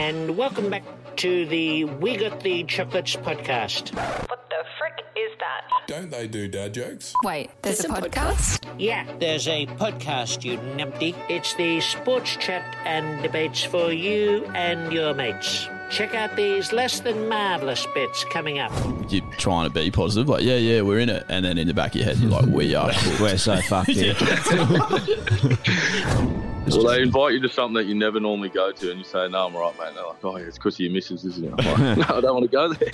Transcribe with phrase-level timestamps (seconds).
[0.00, 0.82] And welcome back
[1.16, 3.94] to the We Got the Chocolates podcast.
[3.94, 5.60] What the frick is that?
[5.88, 7.12] Don't they do dad jokes?
[7.22, 8.66] Wait, there's a podcast?
[8.78, 11.14] Yeah, there's a podcast, you numpty.
[11.28, 15.68] It's the sports chat and debates for you and your mates.
[15.90, 18.72] Check out these less than marvellous bits coming up.
[19.10, 21.26] You're trying to be positive, like, yeah, yeah, we're in it.
[21.28, 22.90] And then in the back of your head, you're like, we are.
[23.20, 24.14] We're so fucked here.
[26.66, 29.28] Well, they invite you to something that you never normally go to, and you say,
[29.28, 31.24] "No, I'm all right, mate." And they're like, "Oh, yeah, it's because of your missus,
[31.24, 32.90] isn't it?" I'm like, no, I don't want to go there.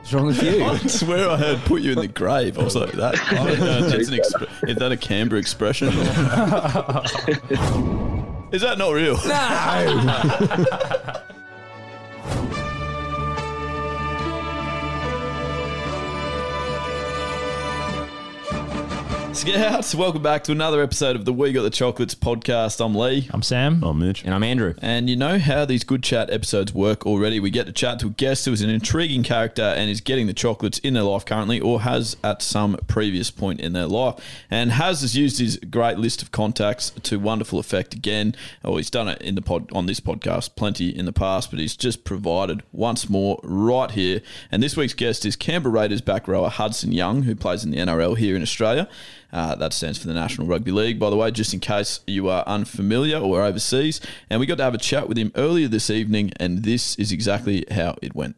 [0.00, 0.64] What's wrong with you?
[0.64, 2.58] I swear I heard put you in the grave.
[2.58, 5.88] I was like, that, I don't know, that's an expre- is that a Canberra expression?
[8.52, 9.16] is that not real?
[19.32, 22.84] Scouts, welcome back to another episode of the We Got the Chocolates podcast.
[22.84, 23.28] I'm Lee.
[23.32, 23.82] I'm Sam.
[23.84, 24.24] I'm Mitch.
[24.24, 24.74] And I'm Andrew.
[24.82, 27.38] And you know how these good chat episodes work already.
[27.38, 30.26] We get to chat to a guest who is an intriguing character and is getting
[30.26, 34.16] the chocolates in their life currently or has at some previous point in their life.
[34.50, 38.34] And Has has used his great list of contacts to wonderful effect again.
[38.64, 41.60] Oh, he's done it in the pod on this podcast plenty in the past, but
[41.60, 44.22] he's just provided once more right here.
[44.50, 47.78] And this week's guest is Canberra Raiders back rower Hudson Young, who plays in the
[47.78, 48.88] NRL here in Australia.
[49.32, 52.28] Uh, that stands for the National Rugby League, by the way, just in case you
[52.28, 54.00] are unfamiliar or overseas.
[54.28, 57.12] And we got to have a chat with him earlier this evening, and this is
[57.12, 58.36] exactly how it went.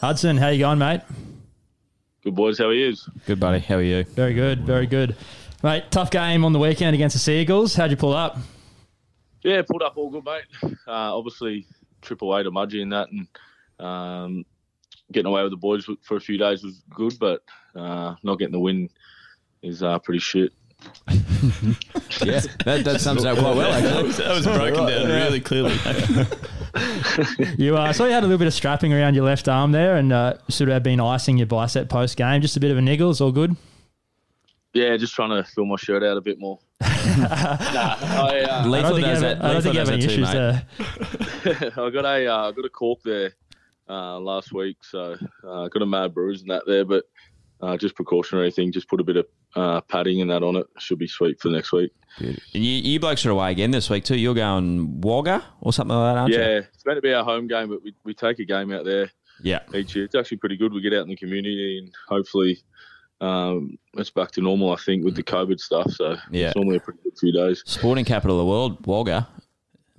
[0.00, 1.00] Hudson, how you going, mate?
[2.22, 2.94] Good boys, how are you?
[3.26, 3.58] Good buddy.
[3.58, 4.04] How are you?
[4.04, 5.16] Very good, very good.
[5.62, 7.74] Mate, tough game on the weekend against the Seagulls.
[7.74, 8.36] How'd you pull up?
[9.42, 10.44] Yeah, pulled up all good, mate.
[10.62, 11.66] Uh, obviously,
[12.02, 13.26] triple A to Mudgee in that, and
[13.78, 14.44] um,
[15.14, 17.42] getting away with the boys for a few days was good, but
[17.74, 18.90] uh, not getting the win
[19.62, 20.52] is uh, pretty shit.
[22.24, 24.02] Yeah, that, that sums it up quite well, that actually.
[24.04, 25.76] was, that was broken down really clearly.
[27.58, 29.96] You uh, saw you had a little bit of strapping around your left arm there,
[29.96, 32.40] and uh, should have been icing your bicep post game.
[32.40, 33.10] Just a bit of a niggle.
[33.10, 33.56] It's all good.
[34.72, 36.58] Yeah, just trying to fill my shirt out a bit more.
[36.80, 39.44] nah, I, uh, I don't think you have, that.
[39.44, 40.62] I don't think you have any issues mate.
[41.44, 41.72] there.
[41.76, 43.34] I got a uh, got a cork there
[43.88, 47.04] uh, last week, so uh, got a mad bruise and that there, but
[47.60, 48.72] uh, just precautionary thing.
[48.72, 50.66] Just put a bit of uh, padding and that on it.
[50.78, 51.92] Should be sweet for next week.
[52.18, 54.16] And you, you blokes are away again this week too.
[54.16, 56.44] You're going Wagga or something like that, aren't yeah, you?
[56.44, 58.84] Yeah, it's meant to be our home game, but we, we take a game out
[58.84, 59.10] there
[59.42, 59.60] Yeah.
[59.74, 60.04] each year.
[60.04, 60.72] It's actually pretty good.
[60.72, 62.62] We get out in the community and hopefully
[63.20, 64.72] um, it's back to normal.
[64.72, 66.48] I think with the COVID stuff, so Yeah.
[66.48, 67.62] it's normally a pretty good few days.
[67.66, 69.26] Sporting capital of the world, Wagga.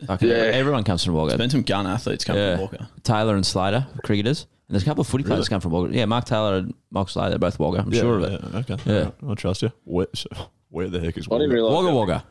[0.07, 0.35] Fucking Yeah.
[0.35, 1.38] Everyone comes from Wagga.
[1.38, 2.56] Been some gun athletes coming Yeah.
[2.57, 2.89] from Wagga.
[3.03, 4.45] Taylor and Slater, cricketers.
[4.67, 5.95] And there's a couple of footy players come from Wagga.
[5.95, 7.79] Yeah, Mark Taylor and Mark Slater, they're both Wagga.
[7.81, 8.41] I'm sure of it.
[8.44, 8.78] Yeah, okay.
[8.85, 8.94] Yeah.
[8.97, 9.72] Alright, I'll trust you.
[9.85, 10.28] Where, so,
[10.69, 11.53] where the heck is I didn't Wagga?
[11.53, 11.73] realise.
[11.75, 12.23] Wagga how- Wagga.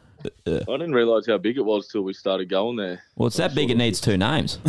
[0.46, 3.02] I didn't realise how big it was till we started going there.
[3.14, 4.58] Well, it's that big it needs two names.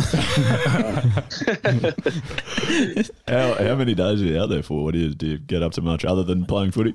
[3.26, 4.84] How, how many days are you out there for?
[4.84, 5.26] What do you do?
[5.26, 6.94] You get up to much other than playing footy?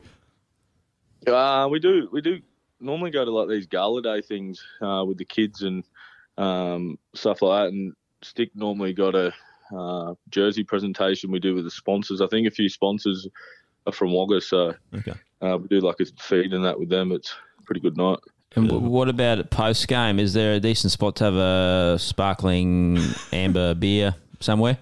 [1.28, 2.40] Uh, we do we do
[2.80, 5.84] normally go to like these gala day things uh, with the kids and
[6.38, 7.74] um, stuff like that.
[7.74, 7.94] And
[8.24, 9.33] Stick normally got a
[9.75, 12.22] uh, jersey presentation we do with the sponsors.
[12.22, 13.28] I think a few sponsors
[13.88, 15.13] are from Wagga, so Okay.
[15.42, 17.12] uh, we do like a feed and that with them.
[17.12, 18.19] It's a pretty good night.
[18.56, 20.19] And w- what about post game?
[20.19, 23.00] Is there a decent spot to have a sparkling
[23.31, 24.77] amber beer somewhere?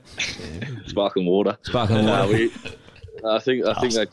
[0.88, 1.58] Sparkling water.
[1.64, 2.34] Sparkling Uh, water.
[2.34, 2.52] we,
[3.28, 4.06] I think I think they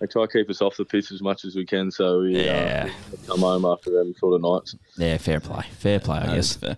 [0.00, 2.44] they try to keep us off the pitch as much as we can, so we
[2.44, 2.90] Yeah.
[2.90, 4.74] uh, come home after them sort of nights.
[4.98, 5.62] Yeah, fair play.
[5.78, 6.58] Fair play, I guess.
[6.62, 6.74] Uh,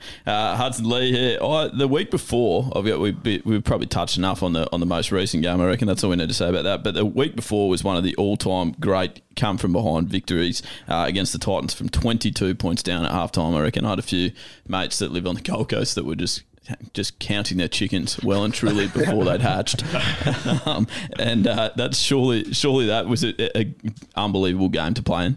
[0.56, 1.38] Hudson Lee here.
[1.42, 4.80] I, the week before, I've got, we we we've probably touched enough on the on
[4.80, 5.60] the most recent game.
[5.60, 6.82] I reckon that's all we need to say about that.
[6.84, 10.62] But the week before was one of the all time great come from behind victories
[10.88, 13.54] uh, against the Titans from 22 points down at halftime.
[13.56, 14.32] I reckon I had a few
[14.66, 16.42] mates that live on the Gold Coast that were just
[16.92, 19.84] just counting their chickens well and truly before they'd hatched,
[20.66, 20.86] um,
[21.18, 23.74] and uh, that's surely surely that was an a
[24.16, 25.36] unbelievable game to play in.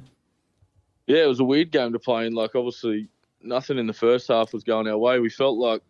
[1.08, 2.34] Yeah, it was a weird game to play in.
[2.34, 3.10] Like, obviously,
[3.42, 5.20] nothing in the first half was going our way.
[5.20, 5.82] We felt like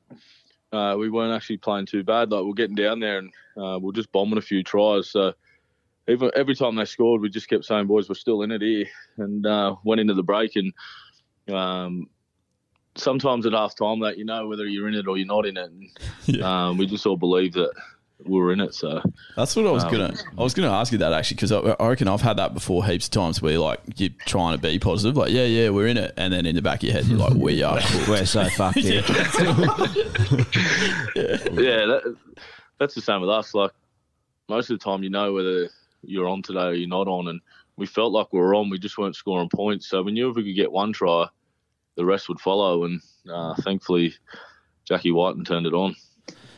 [0.72, 2.32] uh, we weren't actually playing too bad.
[2.32, 5.10] Like, we're getting down there and uh, we're just bombing a few tries.
[5.10, 5.34] So,
[6.08, 8.88] even every time they scored, we just kept saying, "Boys, we're still in it here,"
[9.18, 10.56] and uh, went into the break.
[10.56, 10.74] And
[11.56, 12.10] um,
[12.96, 15.58] sometimes at half time, that you know whether you're in it or you're not in
[15.58, 15.72] it.
[16.28, 17.72] And, um, we just all believe that
[18.24, 18.76] we were in it.
[18.76, 19.02] So
[19.36, 20.14] That's what I was Um, gonna.
[20.38, 22.86] I was gonna ask you that actually because I, I reckon I've had that before
[22.86, 25.98] heaps of times where like you're trying to be positive, like yeah, yeah, we're in
[25.98, 27.80] it, and then in the back of your head you're like, we are.
[28.08, 29.02] We're so fucked here.
[31.16, 32.16] yeah, that,
[32.80, 33.54] that's the same with us.
[33.54, 33.72] Like
[34.50, 35.70] most of the time, you know whether
[36.04, 37.42] you're on today or you're not on, and
[37.78, 38.70] we felt like we were on.
[38.70, 41.28] We just weren't scoring points, so we knew if we could get one try,
[42.02, 42.86] the rest would follow.
[42.86, 43.00] And
[43.32, 44.16] uh, thankfully,
[44.86, 45.96] Jackie Wighton turned it on.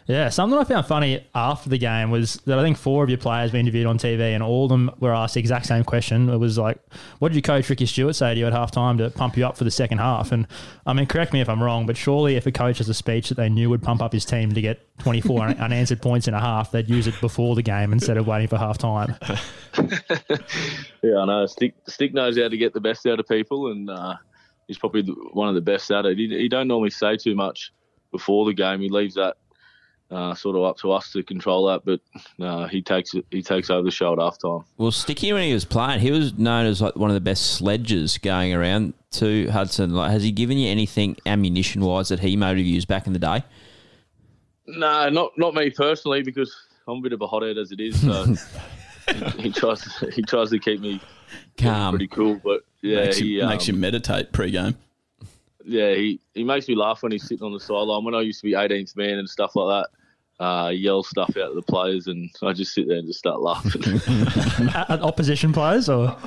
[0.05, 3.17] Yeah, something I found funny after the game was that I think four of your
[3.17, 6.27] players were interviewed on TV and all of them were asked the exact same question.
[6.27, 6.77] It was like,
[7.19, 9.45] what did your coach Ricky Stuart say to you at half time to pump you
[9.45, 10.33] up for the second half?
[10.33, 10.45] And
[10.85, 13.29] I mean, correct me if I'm wrong, but surely if a coach has a speech
[13.29, 16.39] that they knew would pump up his team to get 24 unanswered points in a
[16.39, 19.15] half, they'd use it before the game instead of waiting for half time.
[21.03, 21.45] Yeah, I know.
[21.45, 24.15] Stick Stick knows how to get the best out of people, and uh,
[24.67, 26.17] he's probably one of the best at it.
[26.17, 27.71] He, he don't normally say too much
[28.11, 28.81] before the game.
[28.81, 29.37] He leaves that
[30.11, 31.99] uh, sort of up to us to control that, but
[32.43, 33.25] uh, he takes it.
[33.31, 34.63] He takes over the show at half time.
[34.77, 37.55] Well, Sticky, when he was playing, he was known as like one of the best
[37.55, 39.93] sledges going around to Hudson.
[39.93, 43.13] Like, has he given you anything ammunition wise that he might have used back in
[43.13, 43.43] the day?
[44.67, 46.55] No, not not me personally, because
[46.87, 47.99] I'm a bit of a hothead as it is.
[47.99, 48.35] So
[49.13, 49.83] he, he tries
[50.13, 51.01] he tries to keep me
[51.57, 51.91] Calm.
[51.91, 52.39] pretty cool.
[52.43, 54.75] But yeah, makes, he you, makes you um, meditate pre-game.
[55.65, 58.03] yeah he he makes me laugh when he's sitting on the sideline.
[58.03, 59.85] When I used to be 18th man and stuff like
[60.39, 63.07] that, uh, he yells stuff out to the players, and I just sit there and
[63.07, 63.83] just start laughing.
[64.75, 66.17] At- at opposition players or?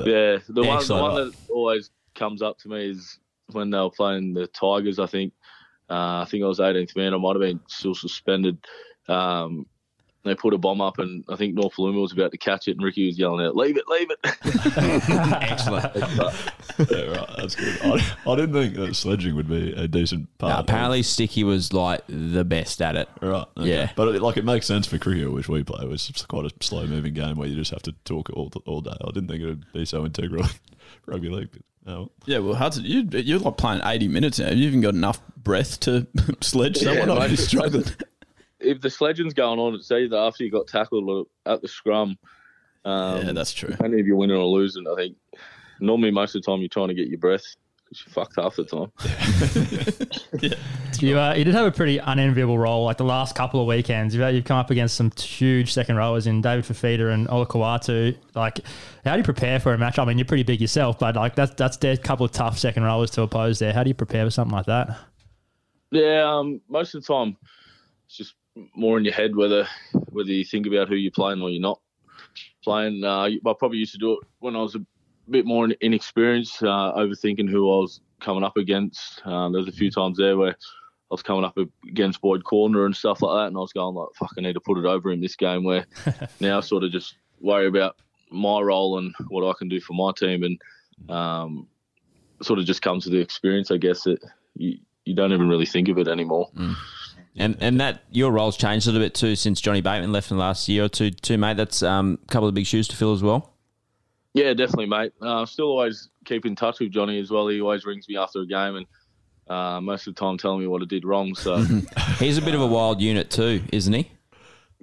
[0.00, 3.18] yeah, the one the one that always comes up to me is
[3.52, 4.98] when they were playing the Tigers.
[4.98, 5.32] I think
[5.90, 7.14] uh, I think I was 18th man.
[7.14, 8.58] I might have been still suspended.
[9.08, 9.66] Um,
[10.24, 12.72] they put a bomb up, and I think North Paluma was about to catch it,
[12.72, 14.18] and Ricky was yelling out, "Leave it, leave it!"
[15.42, 15.94] Excellent.
[16.90, 17.30] yeah, right.
[17.36, 17.78] That's good.
[17.82, 20.50] I, I didn't think that sledging would be a decent part.
[20.52, 23.08] No, of- apparently, Sticky was like the best at it.
[23.20, 23.46] Right.
[23.56, 23.68] okay.
[23.68, 23.90] Yeah.
[23.96, 25.84] But it, like it makes sense for cricket, which we play.
[25.86, 28.80] It's just quite a slow moving game where you just have to talk all all
[28.80, 28.96] day.
[29.00, 30.50] I didn't think it would be so integral in
[31.06, 31.50] rugby league.
[31.84, 34.46] But, oh, Yeah, well, Hudson, you, you're like playing 80 minutes now.
[34.48, 36.06] Have you even got enough breath to
[36.40, 37.08] sledge someone?
[37.08, 37.18] mate.
[37.18, 37.84] I'm just struggling.
[38.64, 42.18] If the sledging's going on, it's either after you got tackled or at the scrum.
[42.84, 43.74] Um, yeah, that's true.
[43.82, 45.16] Only if you're winning or losing, I think.
[45.80, 47.44] Normally, most of the time, you're trying to get your breath
[47.84, 48.90] because you're fucked half the time.
[51.00, 52.84] You, uh, you did have a pretty unenviable role.
[52.84, 56.26] Like the last couple of weekends, you've, you've come up against some huge second rowers
[56.26, 58.16] in David Fifita and Ola Kawatu.
[58.34, 58.60] Like,
[59.04, 59.98] how do you prepare for a match?
[59.98, 62.84] I mean, you're pretty big yourself, but like that's that's a couple of tough second
[62.84, 63.72] rowers to oppose there.
[63.72, 64.98] How do you prepare for something like that?
[65.90, 67.36] Yeah, um, most of the time,
[68.06, 68.34] it's just
[68.74, 69.66] more in your head whether
[70.10, 71.80] whether you think about who you're playing or you're not
[72.62, 73.04] playing.
[73.04, 74.84] Uh, I probably used to do it when I was a
[75.28, 79.22] bit more inexperienced, uh, overthinking who I was coming up against.
[79.24, 80.54] Uh, there's a few times there where I
[81.10, 84.08] was coming up against Boyd Cordner and stuff like that, and I was going like,
[84.16, 85.86] "Fuck, I need to put it over him this game." Where
[86.40, 87.96] now I sort of just worry about
[88.30, 90.60] my role and what I can do for my team, and
[91.10, 91.68] um,
[92.42, 94.04] sort of just comes to the experience, I guess.
[94.04, 94.18] That
[94.56, 96.48] you you don't even really think of it anymore.
[97.36, 100.36] And and that your role's changed a little bit too since Johnny Bateman left in
[100.36, 101.56] the last year or two, too, mate.
[101.56, 103.54] That's um, a couple of big shoes to fill as well.
[104.34, 105.12] Yeah, definitely, mate.
[105.20, 107.48] Uh, still always keep in touch with Johnny as well.
[107.48, 108.86] He always rings me after a game and
[109.48, 111.34] uh, most of the time telling me what I did wrong.
[111.34, 111.56] So
[112.18, 114.10] He's a bit of a wild unit too, isn't he?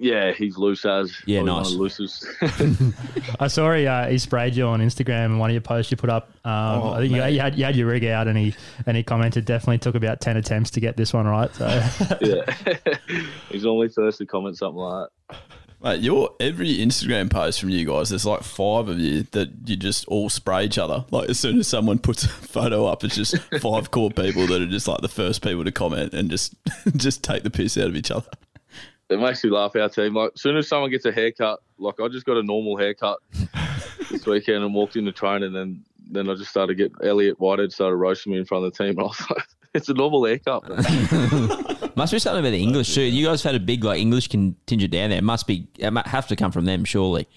[0.02, 1.70] Yeah, he's loose as Yeah, probably one nice.
[1.70, 3.36] of the loosest.
[3.40, 5.96] I saw he, uh, he sprayed you on Instagram and one of your posts you
[5.96, 6.30] put up.
[6.44, 8.54] Um, I think you, you had you had your rig out and he
[8.86, 11.54] and he commented definitely took about ten attempts to get this one right.
[11.54, 11.66] So
[12.20, 12.54] yeah,
[13.48, 15.36] he's only first to comment something like that.
[15.82, 19.76] Mate, your every Instagram post from you guys, there's like five of you that you
[19.76, 21.04] just all spray each other.
[21.10, 24.60] Like as soon as someone puts a photo up, it's just five core people that
[24.62, 26.54] are just like the first people to comment and just
[26.96, 28.28] just take the piss out of each other.
[29.12, 29.76] It makes me laugh.
[29.76, 32.42] Our team, like, as soon as someone gets a haircut, like I just got a
[32.42, 33.18] normal haircut
[34.10, 37.72] this weekend and walked into training, and then then I just started get Elliott Whitehead
[37.72, 40.24] started roasting me in front of the team, and I was like, it's a normal
[40.24, 40.68] haircut.
[41.96, 43.02] Must be something about the English too.
[43.02, 45.18] You guys had a big like English contingent down there.
[45.18, 47.28] It Must be it must have to come from them, surely.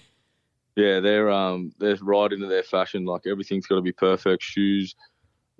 [0.76, 3.04] Yeah, they're um they're right into their fashion.
[3.04, 4.42] Like everything's got to be perfect.
[4.42, 4.94] Shoes,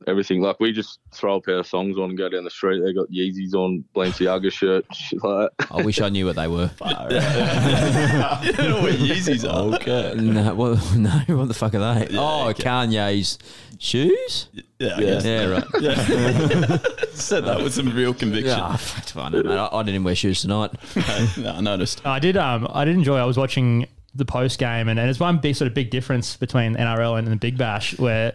[0.06, 0.40] everything.
[0.42, 2.82] Like we just throw a pair of songs on and go down the street.
[2.84, 5.66] They got Yeezys on, Balenciaga shirt, shit like that.
[5.70, 6.70] I wish I knew what they were.
[6.80, 9.74] you don't know what Yeezys are.
[9.76, 10.14] Okay.
[10.16, 12.08] no, well, no, what the fuck are they?
[12.10, 12.62] Yeah, oh, okay.
[12.64, 13.38] Kanye's
[13.78, 14.48] shoes.
[14.78, 15.06] Yeah, I Yeah.
[15.06, 15.24] guess.
[15.24, 15.64] Yeah, right.
[15.80, 16.76] Yeah.
[17.12, 18.56] Said that with some real conviction.
[18.58, 19.66] Yeah, fuck, I, don't know.
[19.66, 20.72] I, I didn't wear shoes tonight.
[21.38, 22.04] no, I noticed.
[22.06, 22.36] I did.
[22.36, 23.16] Um, I did enjoy.
[23.16, 26.36] I was watching the post game, and, and it's one big sort of big difference
[26.36, 28.34] between NRL and the Big Bash, where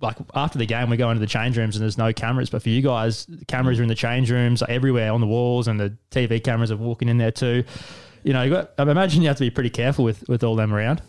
[0.00, 2.62] like after the game we go into the change rooms and there's no cameras, but
[2.62, 5.68] for you guys, the cameras are in the change rooms, like everywhere on the walls,
[5.68, 7.64] and the TV cameras are walking in there too.
[8.22, 8.72] You know, you got.
[8.78, 11.02] I imagine you have to be pretty careful with with all them around.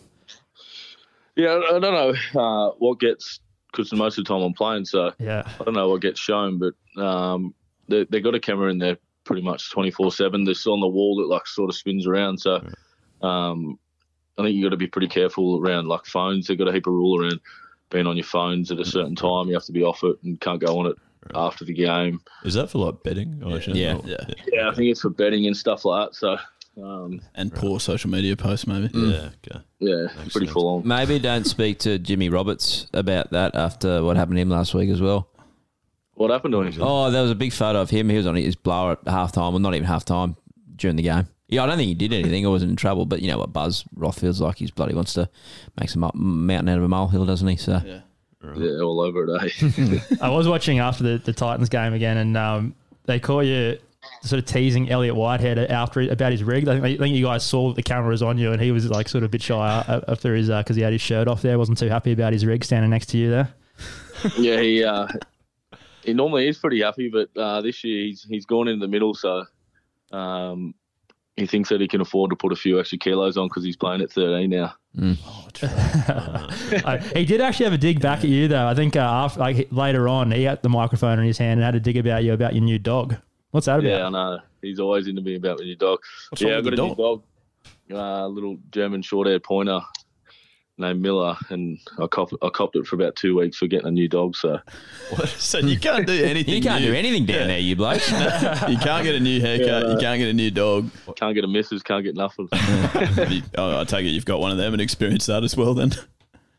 [1.35, 3.39] Yeah, I I don't know uh, what gets
[3.71, 5.43] because most of the time I'm playing, so Yeah.
[5.59, 7.53] I don't know what gets shown, but um,
[7.87, 10.43] they they got a camera in there pretty much 24 seven.
[10.43, 12.55] They're still on the wall that like sort of spins around, so
[13.21, 13.79] um,
[14.37, 16.47] I think you got to be pretty careful around like phones.
[16.47, 17.39] They've got a heap of rule around
[17.91, 19.47] being on your phones at a certain time.
[19.47, 20.95] You have to be off it and can't go on it
[21.35, 22.19] after the game.
[22.43, 23.41] Is that for like betting?
[23.45, 23.75] I assume?
[23.75, 23.97] Yeah.
[23.97, 24.17] Or- Yeah.
[24.51, 26.15] Yeah, I think it's for betting and stuff like that.
[26.15, 26.37] So
[26.83, 28.89] um, And poor social media posts, maybe.
[28.93, 29.29] Yeah.
[29.45, 29.59] Okay.
[29.79, 30.51] yeah, Makes pretty sense.
[30.51, 30.87] full on.
[30.87, 34.89] Maybe don't speak to Jimmy Roberts about that after what happened to him last week
[34.89, 35.27] as well.
[36.15, 36.73] What happened to him?
[36.81, 38.09] Oh, there was a big photo of him.
[38.09, 40.35] He was on his blower at half time, well, not even half time
[40.75, 41.27] during the game.
[41.51, 42.45] Yeah, I don't think he did anything.
[42.45, 44.57] I wasn't in trouble, but you know what Buzz Roth feels like.
[44.57, 45.29] He's bloody wants to
[45.79, 47.57] make some up, mountain out of a molehill, doesn't he?
[47.57, 48.01] So Yeah.
[48.57, 49.53] Yeah, all over it.
[49.61, 50.15] Eh?
[50.21, 53.77] I was watching after the, the Titans game again, and um, they caught you
[54.23, 56.67] sort of teasing Elliott Whitehead after about his rig.
[56.67, 58.71] I think, I think you guys saw that the camera was on you, and he
[58.71, 61.27] was like sort of a bit shy uh, after his because he had his shirt
[61.27, 61.59] off there.
[61.59, 63.53] wasn't too happy about his rig standing next to you there.
[64.37, 65.07] yeah, he uh,
[66.03, 69.13] he normally is pretty happy, but uh, this year he's he's gone in the middle,
[69.13, 69.45] so
[70.11, 70.73] um,
[71.37, 73.77] he thinks that he can afford to put a few extra kilos on because he's
[73.77, 74.73] playing at 13 now.
[75.01, 75.47] Oh.
[75.63, 78.67] Uh, he did actually have a dig back at you though.
[78.67, 81.63] I think uh, after, like later on, he had the microphone in his hand and
[81.63, 83.15] had a dig about you about your new dog.
[83.51, 83.89] What's that about?
[83.89, 84.39] Yeah, I know.
[84.61, 85.99] He's always into me about my new dog.
[86.29, 87.23] What's yeah, I've got a the new dog,
[87.91, 89.79] uh, little German short-haired pointer
[90.81, 93.91] named Miller, and I copped, I copped it for about two weeks for getting a
[93.91, 94.35] new dog.
[94.35, 94.59] So
[95.37, 96.53] So you can't do anything.
[96.55, 96.91] you can't new.
[96.91, 98.01] do anything down there, you bloke.
[98.09, 99.83] you can't get a new haircut.
[99.83, 100.89] Yeah, you can't get a new dog.
[101.15, 102.49] can't get a missus, can't get nothing.
[103.31, 105.73] You- oh, I take it you've got one of them and experienced that as well.
[105.73, 105.91] Then.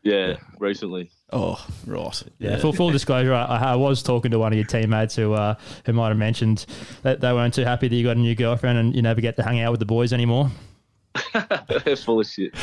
[0.01, 1.11] yeah, recently.
[1.31, 2.23] Oh, right.
[2.37, 5.55] Yeah, full, full disclosure, I, I was talking to one of your teammates who uh,
[5.85, 6.65] who might have mentioned
[7.01, 9.35] that they weren't too happy that you got a new girlfriend and you never get
[9.37, 10.51] to hang out with the boys anymore.
[12.03, 12.53] Full of shit.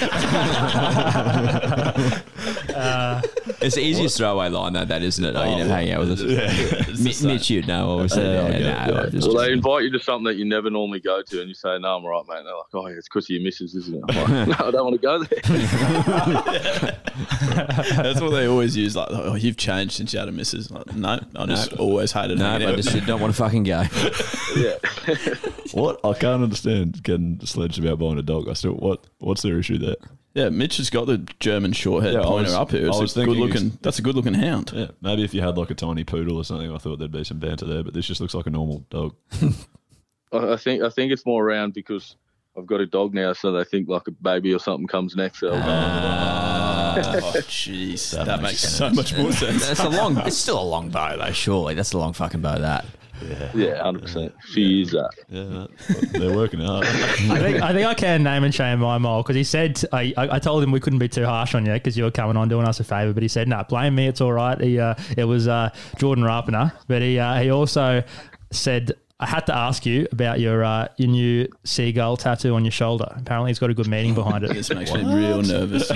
[2.75, 3.21] Uh,
[3.61, 5.35] it's the easiest throwaway line, though, that isn't it?
[5.37, 5.75] Oh, you never oh.
[5.75, 6.21] hang out with us.
[6.91, 7.29] It's Mi- just that.
[7.29, 8.23] Mitch, you'd know, obviously.
[8.25, 9.09] Yeah, Yeah, yeah, no, yeah.
[9.11, 11.55] just- Well, they invite you to something that you never normally go to, and you
[11.55, 13.43] say, "No, I'm all right, mate." And they're like, "Oh, yeah, it's because of your
[13.43, 14.29] missus, isn't it?" I'm like,
[14.61, 15.41] "No, I don't want to go there."
[18.03, 18.97] That's what they always use.
[18.97, 20.71] Like, oh, you've changed since you had a missus.
[20.71, 22.39] Like, no, I just always hated it.
[22.43, 23.85] no, I just did not want to fucking go.
[24.57, 24.77] yeah.
[25.73, 26.01] What?
[26.05, 28.49] I can't understand getting sledged about buying a dog.
[28.49, 29.05] I still what?
[29.19, 29.97] What's their issue there?
[30.35, 32.87] Yeah, Mitch has got the German short haired Yeah, pointer was- up here.
[32.87, 33.79] It's I was a good thinking looking.
[33.83, 34.71] That's a good looking hound.
[34.75, 37.25] Yeah, maybe if you had like a tiny poodle or something, I thought there'd be
[37.25, 37.83] some banter there.
[37.83, 39.15] But this just looks like a normal dog.
[40.33, 42.15] I I think I think it's more around because
[42.57, 45.41] I've got a dog now, so they think like a baby or something comes next.
[45.41, 45.57] So oh,
[47.49, 49.67] jeez, that, That makes makes so much more sense.
[49.67, 50.17] That's a long.
[50.19, 51.33] It's still a long bow, though.
[51.33, 52.59] Surely that's a long fucking bow.
[52.59, 52.85] That.
[53.55, 54.35] Yeah, hundred percent.
[54.47, 55.11] She is that.
[55.29, 55.67] Yeah,
[56.13, 56.87] they're working hard.
[56.87, 60.13] I think I think I can name and shame my mole because he said I,
[60.17, 62.37] I I told him we couldn't be too harsh on you because you were coming
[62.37, 64.07] on doing us a favour, but he said, "Nah, blame me.
[64.07, 68.03] It's all right." He uh, it was uh, Jordan Rapana, but he uh, he also
[68.51, 68.93] said.
[69.23, 73.13] I had to ask you about your uh, your new seagull tattoo on your shoulder.
[73.19, 74.51] Apparently, it's got a good meaning behind it.
[74.55, 75.93] This makes me real nervous.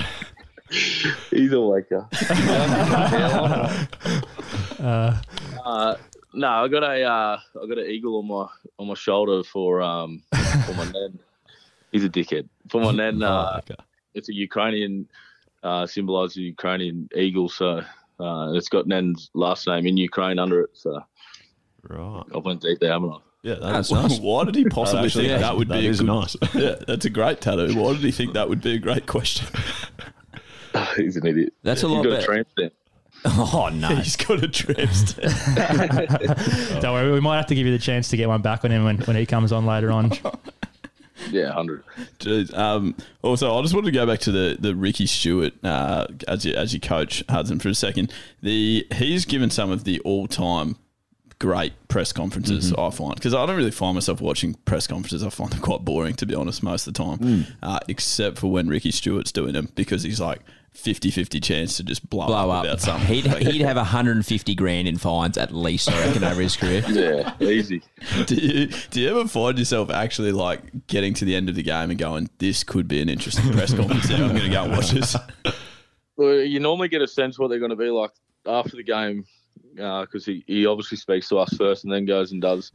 [1.31, 2.07] He's a waker.
[4.79, 5.95] uh,
[6.35, 8.47] no, I got a uh, I got an eagle on my
[8.79, 10.21] on my shoulder for um
[10.65, 11.19] for my nan.
[11.91, 12.47] He's a dickhead.
[12.69, 13.75] For my nan, uh, Oh, okay.
[14.13, 15.07] it's a Ukrainian
[15.63, 17.81] uh, symbolises the Ukrainian eagle, so
[18.19, 20.71] uh, it's got Nan's last name in Ukraine under it.
[20.73, 20.99] So
[21.87, 22.23] Right.
[22.33, 23.17] I went deep there, haven't I?
[23.43, 24.19] Yeah, That's that's nice.
[24.19, 26.35] Why did he possibly Actually, think yeah, that would that be a good, nice.
[26.55, 27.79] Yeah, that's a great tattoo.
[27.79, 29.47] Why did he think that would be a great question?
[30.97, 31.53] He's an idiot.
[31.63, 32.71] That's a He's lot got a better.
[33.25, 33.53] Tramp stamp.
[33.55, 33.87] Oh no!
[33.95, 34.81] He's got a tramp.
[36.81, 38.71] Don't worry, we might have to give you the chance to get one back on
[38.71, 40.11] him when, when he comes on later on.
[41.31, 41.83] Yeah, hundred.
[42.53, 46.45] Um, also, I just wanted to go back to the the Ricky Stuart uh, as
[46.45, 48.11] you, as you coach Hudson for a second.
[48.43, 50.75] The he's given some of the all time
[51.39, 52.73] great press conferences.
[52.73, 55.23] I find because I don't really find myself watching press conferences.
[55.23, 58.51] I find them quite boring to be honest most of the time, uh, except for
[58.51, 60.41] when Ricky Stuart's doing them because he's like
[60.75, 62.65] 50-50 chance to just blow, Blow up, up.
[62.65, 63.07] about something.
[63.07, 66.83] He'd, he'd have 150 grand in fines at least, I reckon, over his career.
[66.89, 67.81] Yeah, easy.
[68.27, 71.63] do you do you ever find yourself actually like getting to the end of the
[71.63, 74.09] game and going, "This could be an interesting press conference.
[74.09, 74.25] now.
[74.25, 75.15] I'm going to go and watch this."
[76.17, 78.11] Well, you normally get a sense what they're going to be like
[78.45, 79.25] after the game
[79.75, 82.71] because he, he obviously speaks to us first and then goes and does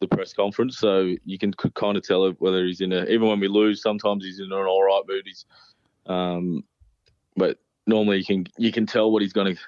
[0.00, 0.78] the press conference.
[0.78, 4.24] So you can kind of tell whether he's in a even when we lose, sometimes
[4.24, 5.22] he's in an all right mood.
[5.26, 5.44] He's,
[6.06, 6.62] um,
[7.36, 9.60] but normally you can you can tell what he's going to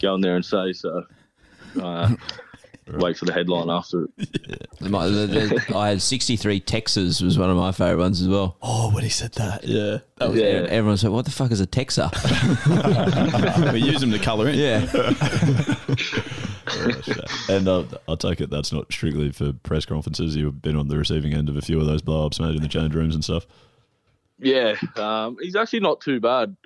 [0.00, 0.72] go in there and say.
[0.72, 1.04] So.
[1.80, 2.14] Uh,
[2.94, 4.66] Wait for the headline after it.
[4.80, 5.26] My- the-
[5.68, 8.56] the- I had 63 Textas was one of my favourite ones as well.
[8.60, 10.66] Oh, when he said that, yeah, that was Yeah.
[10.68, 12.10] Everyone said, what the fuck is a Texta?
[13.72, 14.58] we use them to colour in.
[14.58, 14.90] yeah.
[17.48, 20.36] And uh, I'll take it that's not strictly for press conferences.
[20.36, 22.62] You've been on the receiving end of a few of those blow ups, mate, in
[22.62, 23.46] the change rooms and stuff.
[24.38, 26.56] Yeah, um, he's actually not too bad.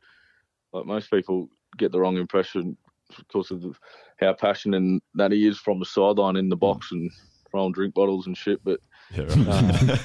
[0.75, 2.77] Like most people get the wrong impression
[3.17, 3.73] because of the,
[4.19, 7.11] how passionate and that he is from the sideline in the box and
[7.51, 8.61] throwing drink bottles and shit.
[8.65, 8.81] But
[9.15, 10.01] Yeah, right.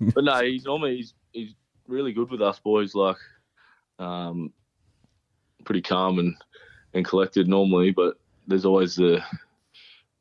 [0.14, 1.54] but no, he's normally he's he's
[1.86, 2.94] really good with us boys.
[2.96, 3.16] Like,
[4.00, 4.52] um,
[5.64, 6.34] pretty calm and
[6.94, 8.16] and collected normally, but
[8.48, 9.22] there's always the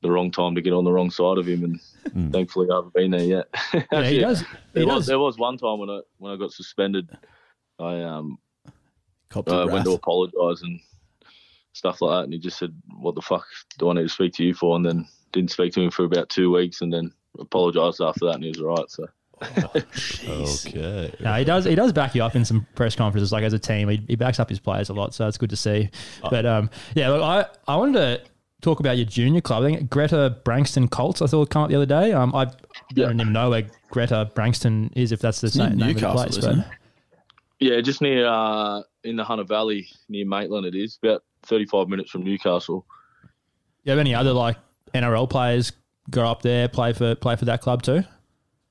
[0.03, 2.93] the wrong time to get on the wrong side of him, and thankfully I haven't
[2.93, 3.47] been there yet.
[3.74, 4.41] Yeah, he Actually, does.
[4.41, 5.05] He There was, does.
[5.07, 7.09] there was one time when I when I got suspended,
[7.79, 8.47] I um Copped
[9.36, 10.79] uh, went to apologise and
[11.74, 13.46] stuff like that, and he just said, "What the fuck
[13.77, 16.05] do I need to speak to you for?" And then didn't speak to him for
[16.05, 18.89] about two weeks, and then apologised after that, and he was all right.
[18.89, 19.07] So
[20.27, 21.13] okay.
[21.19, 21.65] No, he does.
[21.65, 23.89] He does back you up in some press conferences, like as a team.
[23.89, 25.89] He, he backs up his players a lot, so it's good to see.
[26.22, 28.22] But um, yeah, look, I, I wanted to
[28.62, 29.63] talk about your junior club.
[29.63, 31.22] I think Greta Branxton Colts.
[31.22, 32.13] I thought come up the other day.
[32.13, 32.48] Um, I
[32.93, 36.01] don't even know where Greta Branxton is, if that's the near same name of the
[36.01, 36.38] Newcastle, place.
[36.38, 36.65] But it?
[37.60, 42.12] Yeah, just near uh, in the Hunter Valley near Maitland, it is about thirty-five minutes
[42.12, 42.86] from Newcastle.
[43.84, 44.58] you have any other like
[44.93, 45.72] NRL players
[46.10, 48.04] go up there play for play for that club too?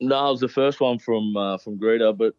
[0.01, 2.35] No, it was the first one from uh, from Greta, but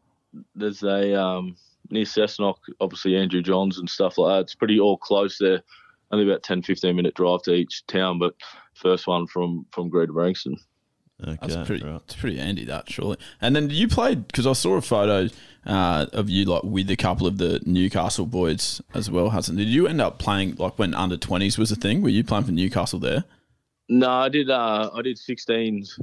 [0.56, 1.56] there's a um,
[1.90, 4.42] near Cessnock, obviously Andrew Johns and stuff like that.
[4.42, 5.62] It's pretty all close there.
[6.12, 8.36] Only about 10, 15 minute drive to each town, but
[8.76, 10.56] first one from from Greta Branxton.
[11.26, 11.38] Okay.
[11.42, 11.84] That's pretty.
[11.84, 12.02] right.
[12.06, 13.18] It's pretty handy that surely.
[13.42, 15.30] And then you played because I saw a photo
[15.66, 19.56] uh, of you like with a couple of the Newcastle boys as well, Hudson.
[19.56, 22.02] Did you end up playing like when under twenties was a thing?
[22.02, 23.24] Were you playing for Newcastle there?
[23.90, 24.50] No, I did.
[24.50, 26.00] Uh, I did 16s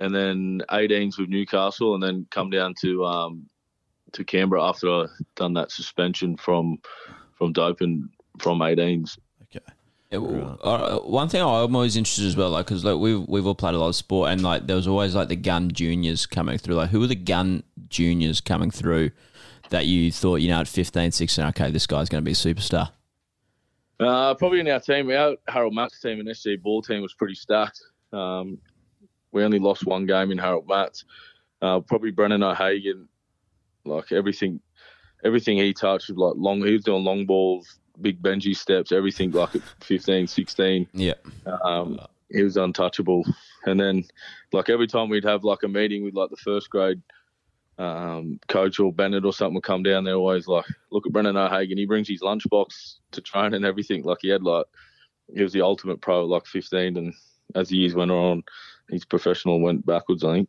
[0.00, 3.46] and then 18s with Newcastle, and then come down to um,
[4.12, 6.78] to Canberra after I done that suspension from
[7.36, 9.18] from doping from 18s.
[10.12, 10.22] Okay.
[10.24, 13.46] Yeah, well, uh, one thing I'm always interested as well, like because like we've we've
[13.46, 16.26] all played a lot of sport, and like there was always like the gun juniors
[16.26, 16.76] coming through.
[16.76, 19.10] Like who were the gun juniors coming through
[19.70, 22.34] that you thought you know at 15, 16, okay, this guy's going to be a
[22.34, 22.90] superstar.
[24.00, 27.34] Uh, probably in our team, our Harold Matt's team and SG Ball team was pretty
[27.34, 27.80] stacked.
[28.12, 28.58] Um,
[29.32, 31.04] we only lost one game in Harold Matt's.
[31.62, 33.08] Uh, probably Brendan O'Hagan,
[33.84, 34.60] like everything,
[35.24, 36.64] everything he touched, was like long.
[36.64, 40.88] He was doing long balls, big Benji steps, everything like at 15, 16.
[40.92, 41.14] Yeah,
[41.62, 43.24] Um, he was untouchable.
[43.66, 44.04] And then,
[44.52, 47.00] like every time we'd have like a meeting with like the first grade
[47.78, 51.36] um, coach or Bennett or something would come down, they're always like, "Look at Brendan
[51.36, 51.78] O'Hagan.
[51.78, 54.02] He brings his lunchbox to train and everything.
[54.04, 54.66] Like he had like
[55.34, 57.14] he was the ultimate pro at like 15, and
[57.54, 58.42] as the years went on,
[58.90, 60.24] his professional went backwards.
[60.24, 60.48] I think.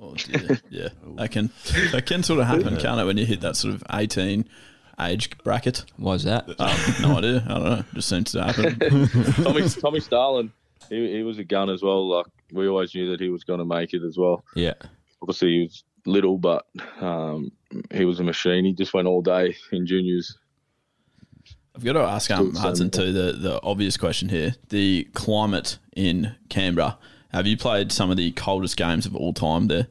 [0.00, 0.58] Oh dear.
[0.70, 1.50] yeah, that can
[1.92, 3.04] that can sort of happen, can't it?
[3.04, 4.48] When you hit that sort of eighteen
[5.08, 5.84] age bracket.
[5.96, 6.48] why is that?
[6.60, 7.44] Um, no idea.
[7.48, 7.84] I don't know.
[7.94, 8.78] Just seems to happen.
[9.44, 10.52] Tommy Tommy Starling,
[10.88, 12.08] he he was a gun as well.
[12.08, 14.44] Like we always knew that he was going to make it as well.
[14.54, 14.74] Yeah,
[15.22, 16.66] Obviously, he was little, but
[17.00, 17.52] um,
[17.92, 18.64] he was a machine.
[18.64, 20.36] He just went all day in juniors.
[21.76, 26.34] I've got to ask um, Hudson too the the obvious question here: the climate in
[26.48, 26.98] Canberra.
[27.32, 29.86] Have you played some of the coldest games of all time there?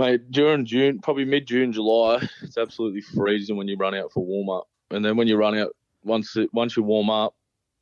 [0.00, 4.24] Mate, during June, probably mid June, July, it's absolutely freezing when you run out for
[4.24, 5.70] warm up, and then when you run out
[6.04, 7.34] once it, once you warm up,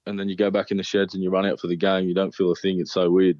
[0.06, 2.08] and then you go back in the sheds and you run out for the game,
[2.08, 2.80] you don't feel a thing.
[2.80, 3.38] It's so weird.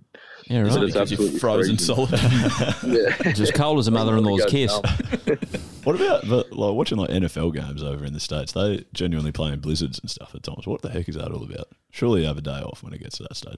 [0.49, 0.83] yeah, But right.
[0.85, 1.95] it's Because you're absolutely frozen freezing.
[1.97, 2.11] solid.
[2.87, 4.79] Yeah, It's as cold as a mother-in-law's kiss.
[5.85, 8.53] What about but, like watching like NFL games over in the states?
[8.53, 10.67] They genuinely play in blizzards and stuff at times.
[10.67, 11.69] What the heck is that all about?
[11.91, 13.57] Surely you have a day off when it gets to that stage.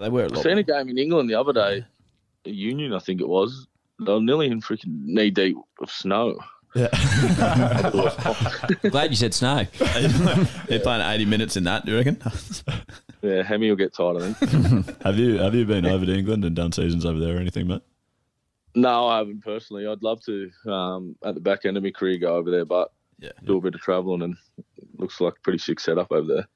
[0.00, 0.42] they wear a I lot.
[0.42, 1.84] seen a game in England the other day.
[2.46, 3.68] A union, I think it was.
[4.00, 6.38] They were nearly in freaking knee deep of snow.
[6.74, 6.88] Yeah.
[8.90, 9.64] Glad you said snow.
[10.68, 12.20] They're playing 80 minutes in that, do you reckon?
[13.20, 15.02] Yeah, Hemi will get tired, I think.
[15.02, 17.66] have you have you been over to England and done seasons over there or anything,
[17.66, 17.82] Matt?
[18.76, 19.88] no, I haven't personally.
[19.88, 22.92] I'd love to um, at the back end of my career go over there, but
[23.18, 23.32] Yeah.
[23.44, 26.48] do a bit of travelling and it looks like a pretty sick setup over there.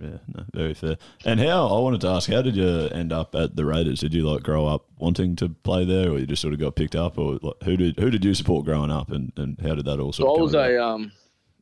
[0.00, 0.96] Yeah, no, very fair.
[1.24, 4.00] And how I wanted to ask, how did you end up at the Raiders?
[4.00, 6.76] Did you like grow up wanting to play there, or you just sort of got
[6.76, 9.74] picked up, or like, who did who did you support growing up, and, and how
[9.74, 10.70] did that all sort So I was about?
[10.70, 11.12] a um,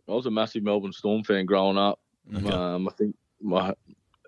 [0.09, 1.99] I was a massive Melbourne Storm fan growing up.
[2.37, 2.51] Okay.
[2.51, 3.73] Um, I think my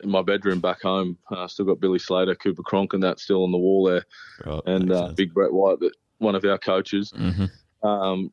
[0.03, 3.45] in my bedroom back home, I still got Billy Slater, Cooper Cronk, and that still
[3.45, 4.05] on the wall there,
[4.47, 5.13] Right, and uh.
[5.15, 7.13] Big Brett White, that one of our coaches.
[7.17, 7.87] Mm-hmm.
[7.87, 8.33] Um,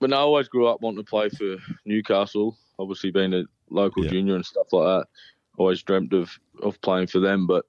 [0.00, 2.58] but no, I always grew up wanting to play for Newcastle.
[2.78, 4.10] Obviously, being a local Yeah.
[4.10, 5.06] junior and stuff like that,
[5.56, 6.30] always dreamt of
[6.62, 7.46] of playing for them.
[7.46, 7.64] But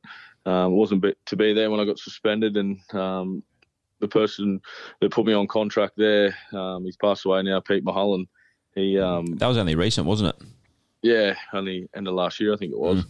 [0.46, 3.44] um, wasn't bit to be there when I got suspended, and um,
[4.00, 4.62] the person
[5.02, 8.28] that put me on contract there, um, he's passed away now, Pete Mulholland.
[8.76, 10.48] He, um, That was only recent, wasn't it?
[11.02, 13.06] yeah, only end of last year, I think it was.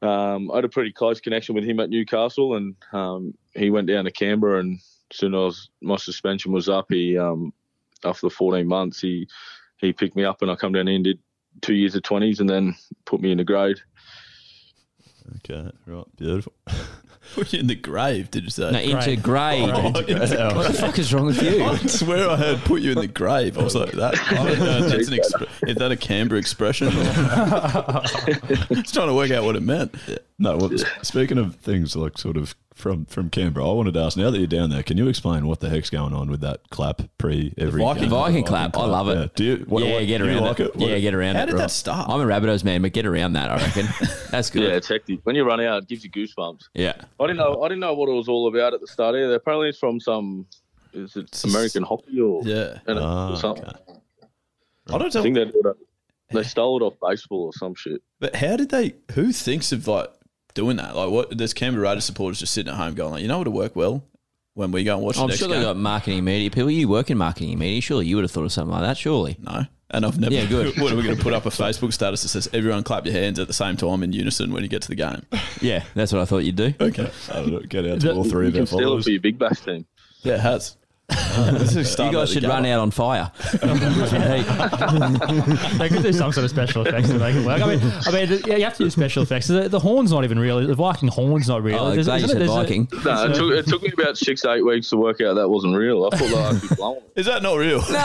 [0.00, 3.88] Um, I had a pretty close connection with him at Newcastle, and um, he went
[3.88, 4.60] down to Canberra.
[4.60, 4.78] And
[5.10, 7.52] as soon as my suspension was up, he um,
[8.04, 9.26] after the 14 months, he
[9.78, 11.18] he picked me up, and I come down here and did
[11.62, 13.78] two years of 20s, and then put me in the grade.
[15.36, 16.52] Okay, right, beautiful.
[17.34, 18.70] Put you in the grave, did you say?
[18.70, 19.68] No, into grade.
[19.68, 21.62] Oh, what the fuck is wrong with you?
[21.64, 23.58] I swear I heard put you in the grave.
[23.58, 26.38] I was like, that, I don't know if that's an expre- is that a Canberra
[26.38, 26.90] expression?
[28.74, 29.94] Just trying to work out what it meant.
[30.38, 30.70] No, well,
[31.02, 34.16] speaking of things like sort of from from Canberra, I wanted to ask.
[34.16, 36.60] Now that you're down there, can you explain what the heck's going on with that
[36.70, 38.10] clap pre every Viking- game?
[38.10, 38.76] Viking clap.
[38.76, 39.18] I love it.
[39.18, 39.26] Yeah.
[39.34, 39.56] Do you?
[39.68, 40.66] What, yeah, what- get do you around like it.
[40.68, 40.76] it.
[40.76, 41.46] What- Yeah, get around How it.
[41.46, 41.58] did right.
[41.62, 42.08] that start?
[42.08, 43.50] I'm a Rabbitohs man, but get around that.
[43.50, 43.86] I reckon
[44.30, 44.62] that's good.
[44.62, 45.20] Yeah, it's hectic.
[45.24, 46.62] When you run out, it gives you goosebumps.
[46.74, 46.94] Yeah.
[47.20, 47.62] I didn't know.
[47.62, 49.14] I didn't know what it was all about at the start.
[49.16, 49.34] Either.
[49.34, 50.46] Apparently, it's from some.
[50.94, 52.78] Is it American hockey or Yeah.
[52.86, 53.64] and it- Ah, or something?
[53.64, 53.76] okay.
[54.90, 55.50] I don't I think they
[56.30, 58.02] they stole it off baseball or some shit.
[58.20, 58.94] But how did they?
[59.12, 60.10] Who thinks of like
[60.58, 60.96] doing that?
[60.96, 61.38] Like, what?
[61.38, 63.76] There's Canberra Raiders supporters just sitting at home going, like, you know, what would work
[63.76, 64.04] well
[64.54, 65.62] when we go and watch I'm next sure they game.
[65.62, 66.70] got marketing media people.
[66.70, 67.80] You work in marketing and media.
[67.80, 68.98] Surely you would have thought of something like that.
[68.98, 69.36] Surely.
[69.40, 70.34] no, and I've never.
[70.34, 70.76] Yeah, good.
[70.80, 73.14] what are we going to put up a Facebook status that says everyone clap your
[73.14, 75.22] hands at the same time in unison when you get to the game?
[75.60, 76.74] Yeah, that's what I thought you'd do.
[76.80, 77.10] Okay.
[77.30, 79.04] I don't know, get out to all three of our can steal it followers.
[79.04, 79.86] for your big bash team.
[80.22, 80.76] Yeah, it has.
[81.08, 83.30] This is You guys should run out on fire.
[83.62, 83.68] They
[85.88, 87.62] could do some sort of special effects to make it work.
[87.62, 89.46] I mean, I mean, yeah, you have to do special effects.
[89.46, 90.66] The, the horn's not even real.
[90.66, 91.78] The Viking horn's not real.
[91.78, 92.52] Oh, There's- glad you said it- a-
[93.04, 95.76] No, it took, it took me about six, eight weeks to work out that wasn't
[95.76, 96.04] real.
[96.12, 97.80] I thought that they were actually blowing Is that not real?
[97.90, 97.98] No.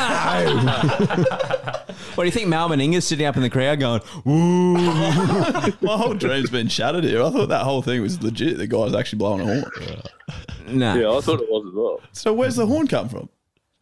[2.15, 2.47] what do you think?
[2.47, 4.73] Mal Meninga's sitting up in the crowd going, "Woo!"
[5.81, 7.21] My whole dream's been shattered here.
[7.21, 8.57] I thought that whole thing was legit.
[8.57, 9.63] The guy's actually blowing a horn.
[10.67, 10.95] Nah.
[10.95, 11.99] Yeah, I thought it was as well.
[12.11, 13.29] So where's the horn come from?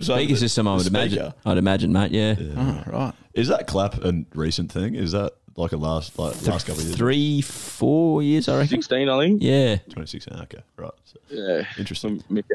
[0.02, 1.20] So Speaker system, I the would imagine.
[1.20, 1.34] speaker.
[1.46, 2.12] I'd imagine, mate.
[2.12, 2.36] Yeah.
[2.58, 3.14] Oh, right.
[3.34, 4.96] Is that clap a recent thing?
[4.96, 6.96] Is that like a last like last couple of years?
[6.98, 8.82] Three, four years, I reckon.
[8.82, 9.42] 16, I think.
[9.44, 9.76] Yeah.
[9.76, 10.34] 2016.
[10.42, 10.92] Okay, right.
[11.04, 11.66] So, Yeah.
[11.78, 12.24] interesting.
[12.32, 12.46] Mick,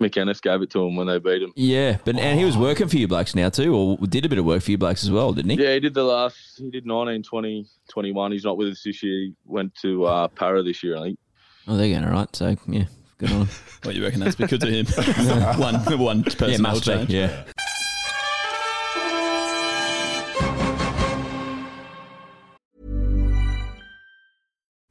[0.00, 1.52] Mick Ennis gave it to him when they beat him.
[1.56, 4.38] Yeah, but and he was working for you blacks now too, or did a bit
[4.38, 5.62] of work for you blacks as well, didn't he?
[5.62, 6.36] Yeah, he did the last.
[6.56, 8.32] He did 19, 20, 21.
[8.32, 9.12] He's not with us this year.
[9.14, 11.18] He went to uh, Para this year, I think.
[11.66, 12.34] Oh, they're going all right.
[12.34, 12.84] So yeah,
[13.18, 13.40] good on.
[13.42, 13.48] 'em.
[13.84, 14.86] Well, you reckon that's because of him?
[15.60, 16.90] one, one person yeah, must be.
[16.92, 17.10] change.
[17.10, 17.44] Yeah.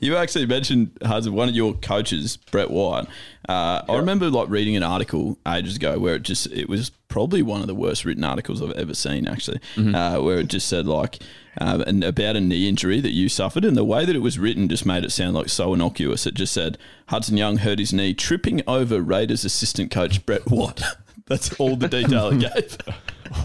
[0.00, 3.06] You actually mentioned Haz, one of your coaches, Brett White.
[3.48, 7.42] Uh, I remember like reading an article ages ago where it just it was probably
[7.42, 10.86] one of the worst written articles I've ever seen, actually, uh, where it just said
[10.86, 11.18] like
[11.60, 14.38] uh, and about a knee injury that you suffered, and the way that it was
[14.38, 16.26] written just made it sound like so innocuous.
[16.26, 20.82] It just said Hudson Young hurt his knee tripping over Raiders assistant coach Brett Watt.
[21.26, 22.76] That's all the detail it gave.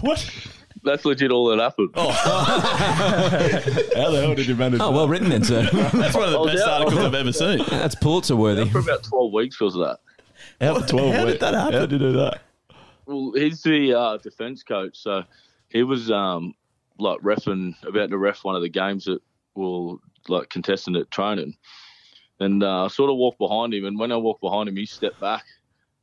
[0.02, 0.30] What?
[0.84, 1.90] That's legit all that happened.
[1.96, 2.10] How
[4.10, 4.80] the hell did you manage?
[4.80, 5.62] Oh, well written then, sir.
[5.72, 6.72] That's one of the Oh, best yeah.
[6.72, 7.58] articles I've ever seen.
[7.70, 8.68] That's Pulitzer worthy.
[8.68, 9.98] For about 12 weeks was that.
[10.60, 11.72] How, twelve how did that happen?
[11.74, 12.40] How did you do that?
[13.06, 15.24] Well, he's the uh, defence coach, so
[15.68, 16.54] he was um,
[16.98, 19.20] like refing about to ref one of the games that
[19.54, 21.56] will like contestant at training,
[22.40, 24.84] and uh, I sort of walked behind him, and when I walked behind him, he
[24.86, 25.44] stepped back,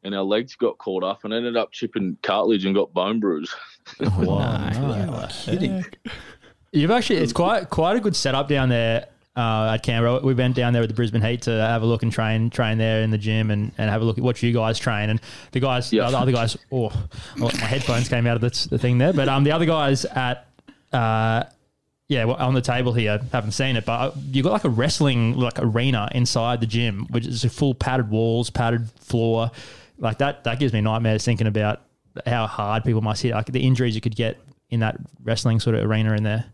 [0.06, 3.54] and our legs got caught up, and ended up chipping cartilage and got bone bruise.
[4.02, 5.86] No, Kidding.
[6.72, 10.20] You've actually it's quite quite a good setup down there uh, at Canberra.
[10.20, 12.78] We went down there with the Brisbane Heat to have a look and train train
[12.78, 15.22] there in the gym and, and have a look at what you guys train and
[15.52, 16.10] the guys Yeah.
[16.10, 16.92] the other guys oh
[17.38, 20.48] my headphones came out of the, the thing there but um the other guys at
[20.92, 21.44] uh
[22.08, 25.38] yeah well, on the table here haven't seen it but you got like a wrestling
[25.38, 29.52] like arena inside the gym which is a full padded walls padded floor
[29.98, 31.82] like that that gives me nightmares thinking about
[32.26, 34.38] how hard people must hit like the injuries you could get
[34.70, 36.46] in that wrestling sort of arena in there.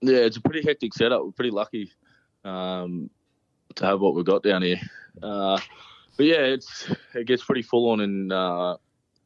[0.00, 1.24] Yeah, it's a pretty hectic setup.
[1.24, 1.92] We're pretty lucky
[2.44, 3.10] um,
[3.74, 4.80] to have what we've got down here.
[5.22, 5.58] Uh,
[6.16, 8.76] but yeah, it's it gets pretty full on in uh,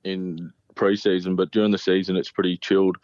[0.04, 2.96] in pre-season, but during the season it's pretty chilled.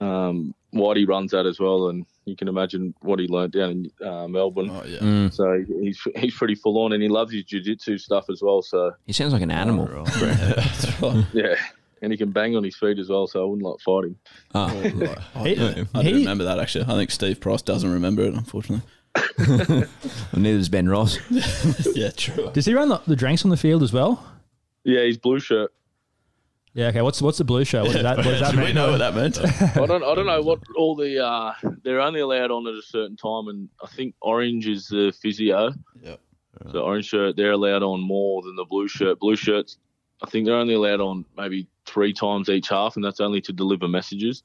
[0.00, 4.06] Um, Whitey runs that as well, and you can imagine what he learnt down in
[4.06, 4.70] uh, Melbourne.
[4.70, 4.98] Oh yeah.
[5.00, 5.32] Mm.
[5.32, 8.62] So he's he's pretty full on, and he loves his jiu-jitsu stuff as well.
[8.62, 9.86] So He sounds like an animal.
[10.04, 11.24] That's right.
[11.32, 11.54] yeah,
[12.02, 13.26] and he can bang on his feet as well.
[13.26, 14.16] So I wouldn't like fight him.
[14.54, 15.16] Oh.
[15.34, 15.84] Oh, He- yeah.
[15.94, 16.84] I he- do remember that actually.
[16.84, 18.86] I think Steve Price doesn't remember it, unfortunately.
[19.38, 19.86] Well,
[20.42, 21.18] neither does Ben Ross.
[21.94, 22.50] yeah, true.
[22.52, 24.24] Does he run the, the drinks on the field as well?
[24.84, 25.72] Yeah, he's blue shirt.
[26.80, 26.88] Yeah.
[26.88, 27.02] Okay.
[27.02, 27.82] What's what's the blue show?
[27.82, 29.38] What does that, what does that Do we know what that meant?
[29.38, 32.82] I don't I don't know what all the uh, they're only allowed on at a
[32.82, 35.72] certain time, and I think orange is the physio.
[36.02, 36.20] Yep.
[36.72, 39.20] The orange shirt they're allowed on more than the blue shirt.
[39.20, 39.76] Blue shirts,
[40.22, 43.52] I think they're only allowed on maybe three times each half, and that's only to
[43.52, 44.42] deliver messages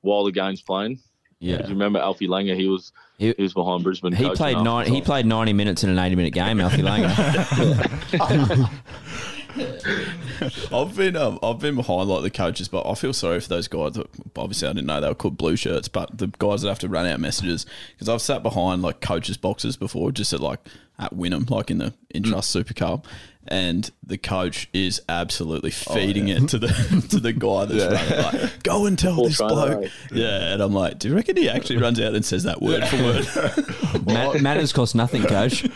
[0.00, 0.98] while the game's playing.
[1.38, 1.58] Yeah.
[1.58, 2.56] Do you remember Alfie Langer?
[2.56, 4.12] He was He- he, was behind Brisbane.
[4.12, 4.86] He played nine.
[4.92, 6.60] He played ninety minutes in an eighty-minute game.
[6.60, 8.70] Alfie Langer.
[10.72, 13.68] I've been um, I've been behind like the coaches, but I feel sorry for those
[13.68, 13.94] guys.
[13.94, 16.78] That, obviously, I didn't know they were called blue shirts, but the guys that have
[16.80, 20.60] to run out messages because I've sat behind like coaches boxes before, just at like
[20.98, 23.06] at Wynnum, like in the Intrust Super Cup,
[23.48, 26.68] and the coach is absolutely feeding it to the
[27.10, 28.40] to the guy that's running.
[28.42, 29.90] Like, go and tell Poor this bloke.
[30.10, 32.86] Yeah, and I'm like, do you reckon he actually runs out and says that word
[32.86, 34.06] for word?
[34.06, 35.66] Ma- manners cost nothing, coach.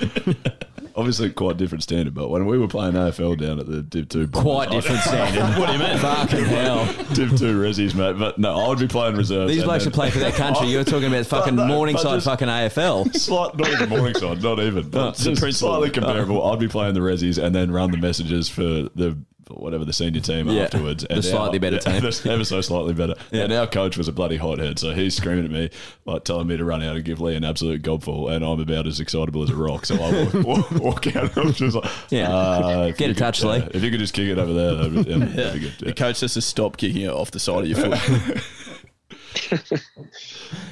[1.00, 2.12] Obviously, quite different standard.
[2.12, 5.42] But when we were playing AFL down at the Div Two, Quite different standard.
[5.58, 5.96] what do you mean?
[5.96, 6.84] Fucking hell.
[7.14, 8.18] Div Two Resis, mate.
[8.18, 9.50] But no, I would be playing reserves.
[9.50, 10.68] These and blokes then- should play for their country.
[10.68, 13.14] You're talking about fucking no, but Morningside just- fucking AFL.
[13.16, 14.90] Slight, not even Morningside, not even.
[14.90, 16.44] But just slightly comparable.
[16.44, 19.16] I'd be playing the Resis and then run the messages for the
[19.56, 21.06] whatever the senior team Yeah, afterwards.
[21.08, 21.94] the slightly better team.
[21.96, 23.14] ever so slightly better.
[23.30, 23.44] Yeah.
[23.44, 25.70] And our coach was a bloody hothead, so he's screaming at me,
[26.04, 28.86] like telling me to run out and give Lee an absolute gobful, and I'm about
[28.86, 29.86] as excitable as a rock.
[29.86, 31.36] So I walk, walk, walk out.
[31.36, 32.32] I'm just like, Yeah.
[32.32, 33.68] uh, Get a touch, could, Lee.
[33.74, 35.72] If you could just kick it over there, that'd be, yeah, that'd be good.
[35.78, 38.42] The coach says to stop kicking it off the side of your foot.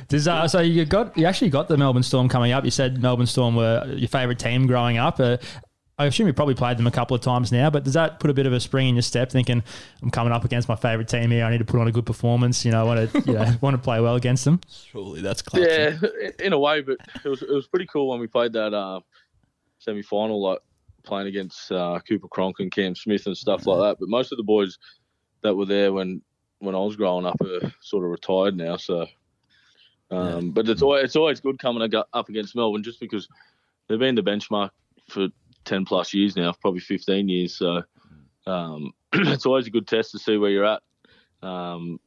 [0.09, 2.65] Does, uh, so you got you actually got the Melbourne Storm coming up.
[2.65, 5.21] You said Melbourne Storm were your favourite team growing up.
[5.21, 5.37] Uh,
[5.99, 8.31] I assume you probably played them a couple of times now, but does that put
[8.31, 9.33] a bit of a spring in your step?
[9.33, 9.65] Thinking
[10.01, 11.45] I'm coming up against my favourite team here.
[11.45, 12.65] I need to put on a good performance.
[12.65, 14.61] You know, I want to you know, want to play well against them.
[14.71, 15.65] Surely that's clutch.
[15.69, 15.99] Yeah,
[16.39, 19.01] in a way, but it was it was pretty cool when we played that uh,
[19.81, 20.61] semi final, like
[21.03, 23.97] playing against uh, Cooper Cronk and Cam Smith and stuff like that.
[23.99, 24.79] But most of the boys
[25.43, 26.23] that were there when
[26.61, 28.77] when I was growing up are sort of retired now.
[28.77, 29.05] So,
[30.13, 33.27] um, but it's always it's always good coming up against Melbourne just because
[33.89, 34.71] they've been the benchmark
[35.09, 35.29] for
[35.69, 37.57] ten plus years now, probably fifteen years.
[37.57, 37.83] So,
[38.47, 40.83] um, it's always a good test to see where you're at.
[41.43, 42.01] Um,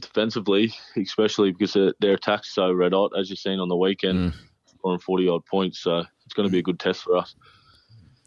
[0.00, 4.34] defensively, especially because their, attack's so red hot, as you've seen on the weekend,
[4.66, 5.80] scoring 40 odd points.
[5.80, 7.34] So it's going to be a good test for us.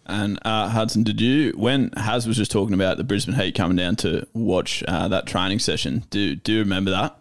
[0.05, 3.75] And uh, Hudson, did you when Haz was just talking about the Brisbane Heat coming
[3.75, 6.05] down to watch uh, that training session?
[6.09, 7.19] Do do you remember that?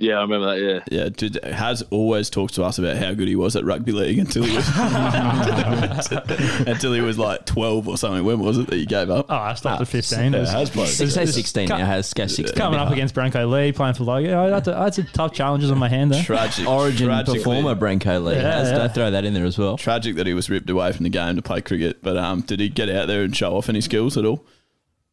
[0.00, 0.62] Yeah, I remember that.
[0.90, 1.02] Yeah.
[1.02, 4.18] Yeah, did, Haz always talks to us about how good he was at rugby league
[4.20, 4.68] until he was
[6.68, 8.24] until he was like twelve or something.
[8.24, 9.26] When was it that you gave up?
[9.28, 10.32] Oh, I stopped at 15.
[10.32, 10.86] Yeah, was- has played.
[10.86, 11.78] Does it say sixteen now?
[11.78, 12.56] Has go sixteen.
[12.56, 14.34] coming up against Branko Lee, playing for Logan.
[14.34, 16.22] I had, to, I had some tough challenges on my hand there.
[16.22, 18.34] Tragic, Origin tragically- performer Branko Lee.
[18.36, 18.78] Yeah, Has- yeah.
[18.78, 19.76] Don't throw that in there as well.
[19.76, 22.02] Tragic that he was ripped away from the game to play cricket.
[22.02, 24.44] But um, did he get out there and show off any skills at all?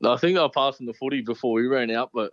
[0.06, 2.32] I think I were passing the footy before we ran out, but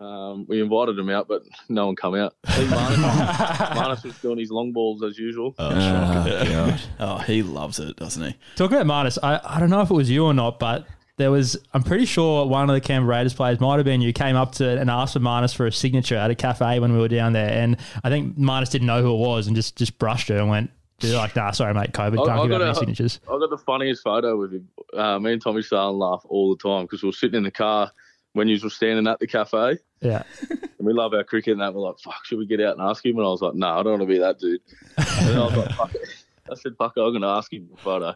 [0.00, 2.34] um, we invited him out, but no one come out.
[2.44, 5.54] I think Marnus, Marnus was doing his long balls as usual.
[5.58, 8.36] Oh, oh, he loves it, doesn't he?
[8.56, 11.30] Talking about Marnus, I, I don't know if it was you or not, but there
[11.30, 14.34] was, I'm pretty sure one of the Canberra Raiders players might have been you, came
[14.34, 17.08] up to and asked for Marnus for a signature at a cafe when we were
[17.08, 17.50] down there.
[17.50, 20.48] And I think Marnus didn't know who it was and just, just brushed her and
[20.48, 23.20] went, they're like, nah, sorry, mate, COVID, can't I give got, out any a, signatures.
[23.28, 24.68] I got the funniest photo with him.
[24.92, 27.50] Uh, me and Tommy Starling laugh all the time because we were sitting in the
[27.50, 27.92] car
[28.34, 29.78] when you were standing at the cafe.
[30.00, 30.24] Yeah.
[30.50, 31.72] And we love our cricket and that.
[31.72, 33.16] We're like, fuck, should we get out and ask him?
[33.16, 34.60] And I was like, no, I don't want to be that dude.
[34.98, 36.08] And then I was like, fuck it.
[36.50, 38.14] I said, fuck it, I'm going to ask him for a photo.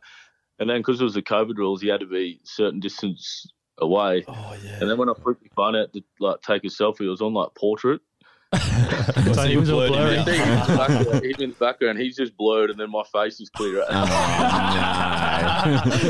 [0.59, 4.25] And then because it was the COVID rules, he had to be certain distance away.
[4.29, 4.79] Oh, yeah.
[4.81, 7.23] And then when I flipped my phone out to like take a selfie, it was
[7.23, 8.03] on like portrait.
[9.35, 10.15] so he was all blurry.
[10.15, 11.99] You in the background- He's in the background.
[11.99, 13.75] He's just blurred, and then my face is clear.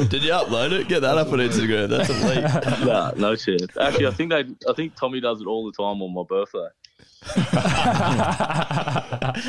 [0.08, 0.86] Did you upload it?
[0.88, 1.88] Get that up on Instagram.
[1.88, 2.44] That's elite.
[2.86, 3.76] nah, no chance.
[3.76, 4.44] Actually, I think they.
[4.68, 6.68] I think Tommy does it all the time on my birthday.
[7.24, 7.40] so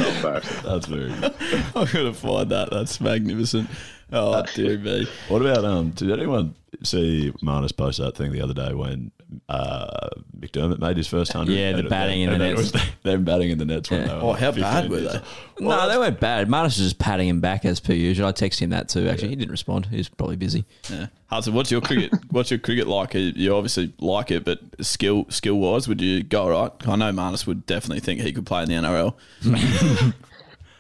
[0.10, 0.64] embarrassing.
[0.64, 1.34] That's very good.
[1.76, 2.70] I'm gonna find that.
[2.72, 3.70] That's magnificent.
[4.12, 5.08] Oh dear me.
[5.28, 5.92] What about um?
[5.92, 9.12] Did anyone see Marnus post that thing the other day when
[9.48, 11.54] uh, McDermott made his first hundred?
[11.54, 12.58] Yeah, the And batting in the nets.
[12.74, 13.92] was them batting in the nets.
[13.92, 14.20] Yeah.
[14.22, 15.08] Oh, how bad were they?
[15.10, 15.22] old.
[15.60, 16.48] no, they weren't bad.
[16.48, 18.28] Marnus was just patting him back as per usual.
[18.28, 19.08] I texted him that too.
[19.08, 19.86] Actually, he didn't respond.
[19.88, 20.66] He was probably busy.
[20.90, 21.08] Yeah.
[21.28, 22.12] Hudson, what's your cricket?
[22.32, 23.14] What's your cricket like?
[23.14, 26.72] You obviously like it, but skill skill wise, would you go all right?
[26.88, 30.14] I know Marnus would definitely think he could play in the NRL.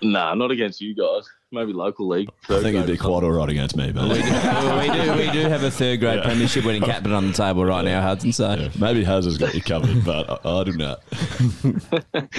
[0.01, 1.29] Nah, not against you guys.
[1.51, 2.29] Maybe local league.
[2.47, 4.21] I think he'd be quite all right against me, but we, do,
[4.77, 5.13] we do.
[5.13, 8.31] We do have a third grade premiership winning captain on the table right now, Hudson.
[8.31, 11.03] So Yeah, maybe Haz has got you covered, but I, I do not.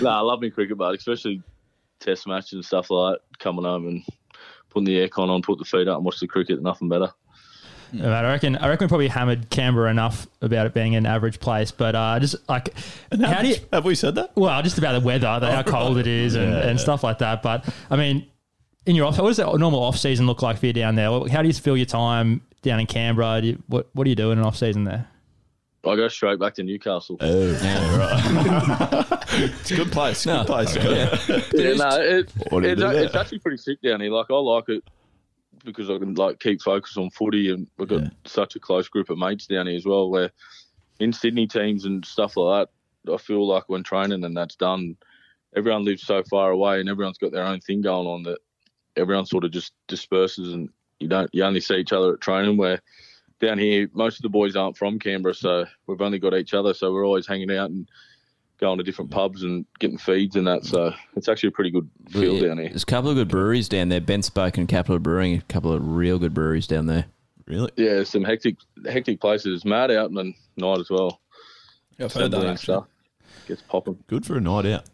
[0.00, 1.42] Nah, I love me cricket, but especially
[2.00, 3.38] test matches and stuff like that.
[3.38, 4.02] Coming home and
[4.70, 6.62] putting the aircon on, put the feet up, and watch the cricket.
[6.62, 7.12] Nothing better.
[7.92, 8.26] No matter.
[8.28, 8.56] I reckon.
[8.56, 12.18] I reckon we probably hammered Canberra enough about it being an average place, but uh,
[12.18, 12.72] just like
[13.20, 13.56] how do you?
[13.72, 14.34] Have we said that?
[14.36, 16.82] Well, just about the weather, the, how cold it is, and, Yeah, and yeah.
[16.82, 17.42] stuff like that.
[17.42, 18.26] But I mean,
[18.90, 21.08] in your off, what does the normal off season look like for you down there?
[21.28, 23.40] How do you fill your time down in Canberra?
[23.40, 25.06] Do you, what What do you do in an off season there?
[25.86, 27.16] I go straight back to Newcastle.
[27.20, 29.16] Oh, yeah, right.
[29.32, 30.26] It's a good place.
[30.26, 30.38] No.
[30.44, 30.74] Good place.
[31.54, 34.10] Yeah, no, it, What do you it's, a- it's actually pretty sick down here.
[34.10, 34.84] Like I like it
[35.64, 38.08] because I can like keep focus on footy, and we've got Yeah.
[38.26, 40.10] such a close group of mates down here as well.
[40.10, 40.30] Where
[40.98, 42.68] in Sydney teams and stuff like
[43.06, 44.96] that, I feel like when training and that's done,
[45.56, 48.38] everyone lives so far away, and everyone's got their own thing going on that
[48.96, 52.56] everyone sort of just disperses, and you don't you only see each other at training.
[52.56, 52.80] Where
[53.40, 56.74] down here, most of the boys aren't from Canberra, so we've only got each other,
[56.74, 57.88] so we're always hanging out and
[58.58, 60.64] going to different pubs and getting feeds and that.
[60.66, 62.68] So it's actually a pretty good feel Yeah, down here.
[62.68, 64.02] There's a couple of good breweries down there.
[64.02, 67.06] BentSpoke and Capital Brewing, a couple of real good breweries down there.
[67.46, 67.70] really?
[67.76, 69.64] Yeah, some hectic hectic places.
[69.64, 71.20] Mad out and night as well.
[71.98, 72.56] I've heard that actually.
[72.58, 72.86] stuff.
[73.48, 73.98] Gets popping.
[74.06, 74.84] Good for a night out.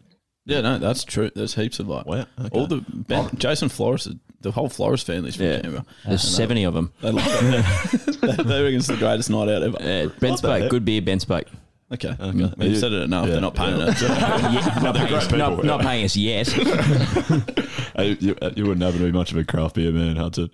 [0.47, 1.31] Yeah, no, that's true.
[1.35, 2.25] There's heaps of like Wow.
[2.41, 2.49] Okay.
[2.59, 4.09] all the ben, Jason Flores,
[4.41, 5.61] the whole Flores family's from Yeah.
[5.61, 5.85] Canberra.
[6.07, 6.93] There's 70 of them.
[7.03, 8.21] They like it.
[8.21, 9.77] they, they reckon it's the greatest night out ever.
[9.77, 11.49] Uh, BentSpoke, good beer, BentSpoke.
[11.93, 12.19] Okay, Okay.
[12.19, 13.27] Mm, we've said it enough.
[13.27, 13.91] Yeah, They're not paying yeah.
[13.91, 14.03] it.
[14.03, 16.49] Yeah, not, paying us, great not, people, not paying us yet.
[17.97, 20.51] Hey, you, uh, you wouldn't happen to be much of a craft beer man, Hudson.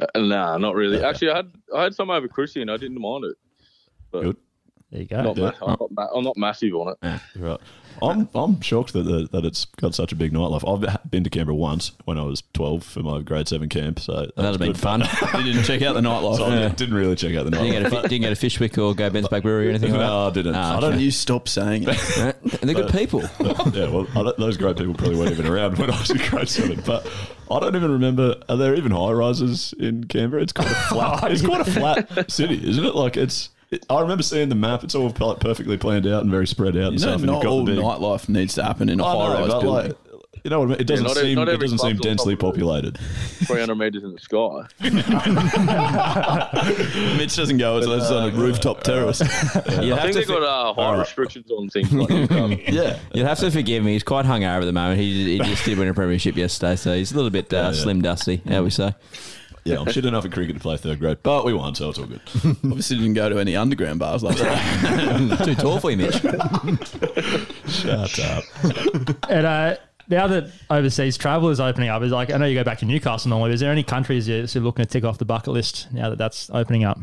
[0.00, 1.02] Uh, nah, not really.
[1.04, 3.36] Actually, I had I had some over Chrissy and I didn't mind it.
[4.10, 4.36] But Good.
[4.94, 5.22] There you go.
[5.22, 5.50] Not Yeah.
[5.60, 7.20] ma- I'm, not ma- I'm not massive on it.
[7.36, 7.58] Right.
[8.02, 10.62] I'm I'm shocked that the, that it's got such a big nightlife.
[10.68, 14.12] I've been to Canberra once when I was 12 for my grade seven camp, so
[14.12, 15.00] that That'd have been fun.
[15.00, 16.36] you didn't check out the nightlife.
[16.36, 18.02] So I didn't really check out the didn't, get a, nightlife.
[18.02, 20.06] didn't get a Fishwick or go BentSpoke Brewery or anything like that?
[20.06, 20.54] No, I didn't.
[20.54, 20.90] Ah, I don't.
[20.92, 22.36] don't you stop saying it?
[22.60, 23.22] They're good people.
[23.40, 26.82] yeah, well, those great people probably weren't even around when I was in grade seven.
[26.86, 27.08] But
[27.50, 28.36] I don't even remember.
[28.48, 30.42] Are there even high rises in Canberra?
[30.42, 31.30] It's quite a flat.
[31.32, 32.94] it's quite a flat city, isn't it?
[32.94, 33.50] Like it's.
[33.74, 34.84] It, I remember seeing the map.
[34.84, 37.22] It's all like perfectly planned out and very spread out and You know, stuff.
[37.22, 39.20] and not you've got all the big, nightlife needs to happen in a I know,
[39.20, 39.88] high rise but building.
[39.90, 39.98] like,
[40.42, 40.80] you know what I mean?
[40.80, 41.34] It doesn't not every- seem.
[41.36, 42.52] not it every doesn't seem club's on densely top of it.
[42.60, 42.98] populated.
[43.46, 44.66] 300 meters in the sky.
[47.16, 49.20] Mitch doesn't go unless it's on a rooftop terrace.
[49.20, 52.50] You'll I have, think to they've got uh, high restrictions on things like Newcastle.
[52.74, 52.98] Yeah.
[53.14, 53.92] you'll have to forgive me.
[53.94, 55.00] He's quite hung hungover at the moment.
[55.00, 57.62] He, he just did win a premiership yesterday, so he's a little bit uh, Yeah,
[57.66, 57.72] yeah.
[57.72, 58.92] slim dusty, how we say.
[59.64, 61.98] Yeah, I'm shit enough at cricket to play third grade, but we won, so it's
[61.98, 62.20] all good.
[62.64, 65.38] Obviously, didn't go to any underground bars last night.
[65.44, 66.20] Too tall for you, Mitch.
[67.66, 68.44] Shut up.
[69.30, 69.76] And uh,
[70.08, 72.84] now that overseas travel is opening up, is like I know you go back to
[72.84, 73.54] Newcastle normally.
[73.54, 76.10] Is there any countries you're sort of looking to tick off the bucket list now
[76.10, 76.98] that that's opening up?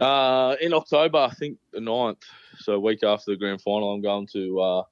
[0.00, 2.22] Uh, in October, I think the 9th,
[2.58, 4.82] so a week after the grand final, I'm going to uh,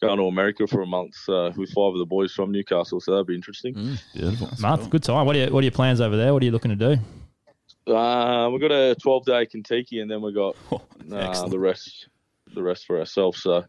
[0.00, 3.00] going to America for a month uh, with five of the boys from Newcastle.
[3.00, 3.98] So that'd be interesting.
[4.14, 4.50] Beautiful.
[4.60, 5.26] Month, good time.
[5.26, 6.32] What are you, what are your plans over there?
[6.32, 7.92] What are you looking to do?
[7.92, 10.56] Uh, we got a 12 day Kentucky, and then we've got
[11.12, 12.08] uh, the rest,
[12.54, 13.42] the rest for ourselves.
[13.42, 13.64] So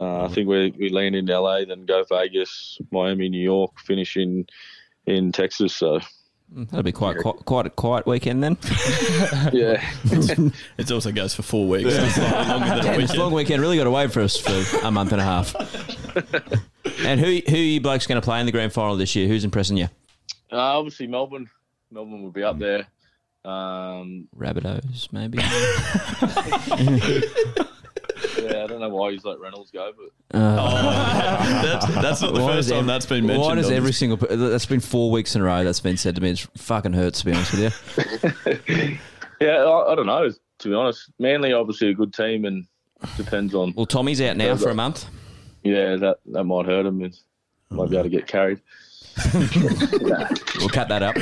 [0.00, 4.16] uh, I think we we land in LA, then go Vegas, Miami, New York, finish
[4.16, 4.46] in
[5.06, 5.74] in Texas.
[5.76, 6.00] So
[6.52, 8.56] That'll be quite quite quite a quiet weekend then.
[9.52, 9.88] yeah,
[10.78, 11.94] It also goes for four weeks.
[11.94, 13.18] It's slightly longer than a this weekend.
[13.18, 15.54] long weekend really got away for us for a month and a half.
[17.04, 19.28] and who who are you blokes going to play in the grand final this year?
[19.28, 19.88] Who's impressing you?
[20.52, 21.48] uh, obviously Melbourne,
[21.92, 22.86] Melbourne will be up there.
[23.44, 25.38] Um, Rabbitohs, maybe.
[28.42, 31.62] Yeah, I don't know why he's let Reynolds go, but uh, oh.
[31.62, 33.44] that's, that's not the Why first time every- that's been mentioned.
[33.46, 36.14] Why does every this- single that's been four weeks in a row that's been said
[36.16, 36.30] to me?
[36.30, 37.60] It fucking hurts to be honest with
[38.68, 38.98] you.
[39.46, 40.30] yeah, I, I don't know.
[40.58, 42.66] To be honest, Manly obviously a good team, and
[43.16, 45.06] depends on Well, Tommy's out now for a month.
[45.62, 47.00] yeah that that might hurt him.
[47.00, 47.10] He
[47.70, 48.60] might be able to get carried.
[50.60, 51.16] We'll cut that up.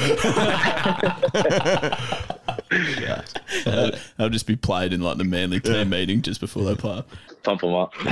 [2.71, 7.03] Uh, They'll just be played in like the Manly team meeting just before they play.
[7.43, 7.93] Pump them up.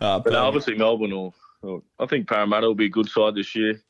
[0.00, 3.54] Uh, But obviously Melbourne will, will- I think Parramatta will be a good side this
[3.54, 3.80] year.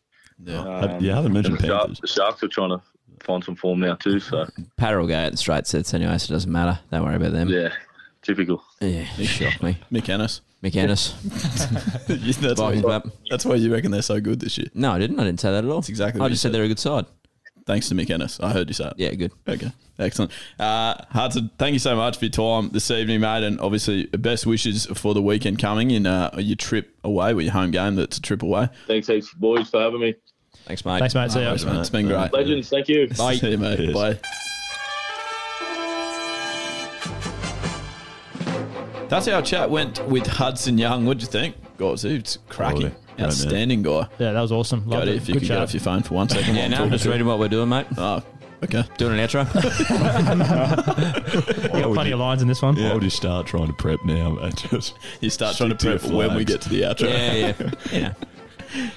[0.44, 0.58] Yeah.
[0.60, 2.00] Um, you haven't mentioned and the, Shark- Panthers.
[2.00, 2.82] the Sharks are trying to
[3.20, 4.20] find some form now too.
[4.20, 4.46] So
[4.76, 6.78] Parra will go out in straight sets anyway, so it doesn't matter.
[6.90, 7.48] Don't worry about them.
[7.48, 7.70] yeah,
[8.22, 8.62] typical.
[8.80, 9.78] Yeah, you shocked me.
[9.90, 10.42] Mick Ennis.
[10.62, 11.12] Mick Ennis.
[12.06, 13.00] that's, why,
[13.30, 14.68] that's why you reckon they're so good this year.
[14.74, 15.18] No, I didn't.
[15.18, 15.76] I didn't say that at all.
[15.80, 16.54] That's exactly I what you just said said.
[16.54, 17.06] they're a good side.
[17.66, 18.40] Thanks to Mick Ennis.
[18.40, 18.94] I heard you say it.
[18.96, 19.32] Yeah, good.
[19.48, 20.32] Okay, excellent.
[20.58, 24.46] Uh, Hudson, thank you so much for your time this evening, mate, and obviously best
[24.46, 27.94] wishes for the weekend coming in uh, your trip away, with your home game.
[27.94, 28.68] That's a trip away.
[28.86, 30.14] Thanks, heaps, boys, for having me.
[30.64, 30.98] Thanks, mate.
[30.98, 31.30] Thanks, mate.
[31.30, 31.50] See ya.
[31.50, 31.78] Thanks, mate.
[31.80, 32.32] It's been great.
[32.32, 33.08] Legends, thank you.
[33.16, 33.36] Bye.
[33.36, 33.76] See you, mate.
[33.76, 33.94] Cheers.
[33.94, 34.18] Bye.
[39.08, 41.04] That's how our chat went with Hudson Young.
[41.04, 41.54] What'd you think?
[41.76, 42.94] Guys, it's cracking.
[43.22, 43.42] Quality.
[43.42, 43.70] Great man.
[43.70, 44.08] Outstanding guy.
[44.18, 44.88] Yeah, that was awesome.
[44.88, 45.16] Loved it.
[45.16, 45.56] if you Good could chat.
[45.58, 46.54] get off your phone for one second.
[46.54, 47.86] Yeah, while I'm no, I'm talking just to- reading what we're doing, mate.
[47.96, 48.22] Oh,
[48.64, 48.84] okay.
[48.98, 49.46] Doing an outro.
[51.72, 52.76] We got plenty of lines in this one.
[52.76, 52.88] Yeah.
[52.88, 54.30] Why would you start trying to prep now?
[54.30, 54.54] mate?
[54.70, 57.08] Just You start trying to prep when we get to the outro.
[57.08, 58.14] yeah, yeah, yeah.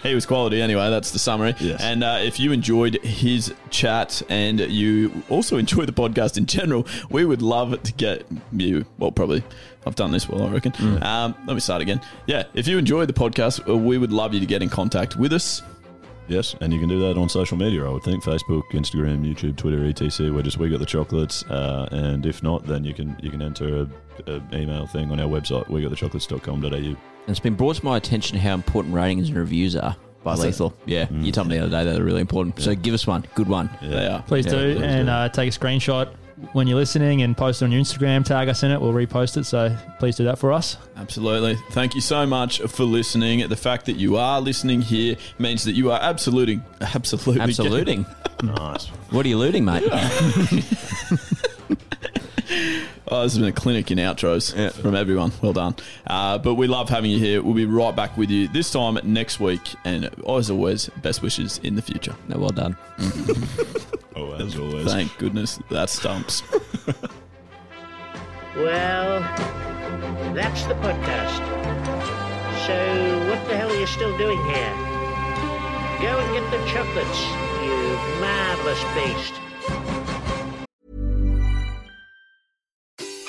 [0.03, 0.89] He was quality anyway.
[0.89, 1.55] That's the summary.
[1.59, 1.82] Yes.
[1.82, 6.88] And uh, if you enjoyed his chat and you also enjoy the podcast in general,
[7.09, 8.86] we would love to get you.
[8.97, 9.43] Well, probably
[9.86, 10.73] I've done this well, I reckon.
[11.03, 12.01] Um, let me start again.
[12.26, 15.15] Yeah, if you enjoyed the podcast, uh, we would love you to get in contact
[15.15, 15.61] with us.
[16.28, 18.23] Yes, and you can do that on social media, I would think.
[18.23, 20.32] Facebook, Instagram, YouTube, Twitter, etc.
[20.34, 21.43] We're just we got the chocolates.
[21.43, 23.88] Uh, and if not, then you can you can enter
[24.28, 27.14] a, a email thing on our website, we got the chocolates.com.au.
[27.28, 30.39] And it's been brought to my attention how important ratings and reviews are by Is
[30.41, 30.45] it?
[30.47, 30.78] Lethal.
[30.86, 32.59] Yeah, you told me the other day they're really important.
[32.61, 33.69] So give us one, good one.
[33.82, 34.21] They are.
[34.23, 34.76] Please Yeah, do.
[34.76, 35.11] please and do.
[35.11, 36.09] uh, take a screenshot
[36.53, 38.23] when you're listening and post it on your Instagram.
[38.26, 38.80] Tag us in it.
[38.82, 39.45] We'll repost it.
[39.45, 40.78] So please do that for us.
[40.97, 41.55] Absolutely.
[41.71, 43.47] Thank you so much for listening.
[43.47, 48.05] The fact that you are listening here means that you are absolutely, absolutely, Absoluting.
[48.43, 48.88] Nice.
[49.11, 49.84] what are you looting, mate?
[53.08, 55.32] Oh, this has been a clinic in outros from everyone.
[55.39, 55.76] Well done.
[56.08, 57.43] Uh, but we love having you here.
[57.43, 59.62] We'll be right back with you this time next week.
[59.84, 62.16] And as always, best wishes in the future.
[62.28, 62.76] No, well done.
[64.18, 64.86] Oh, as always.
[64.89, 66.41] Thank goodness that stumps.
[68.56, 69.20] Well,
[70.34, 71.43] that's the podcast.
[72.66, 74.74] So, what the hell are you still doing here?
[76.02, 77.22] Go and get the chocolates,
[77.62, 80.05] you marvelous beast.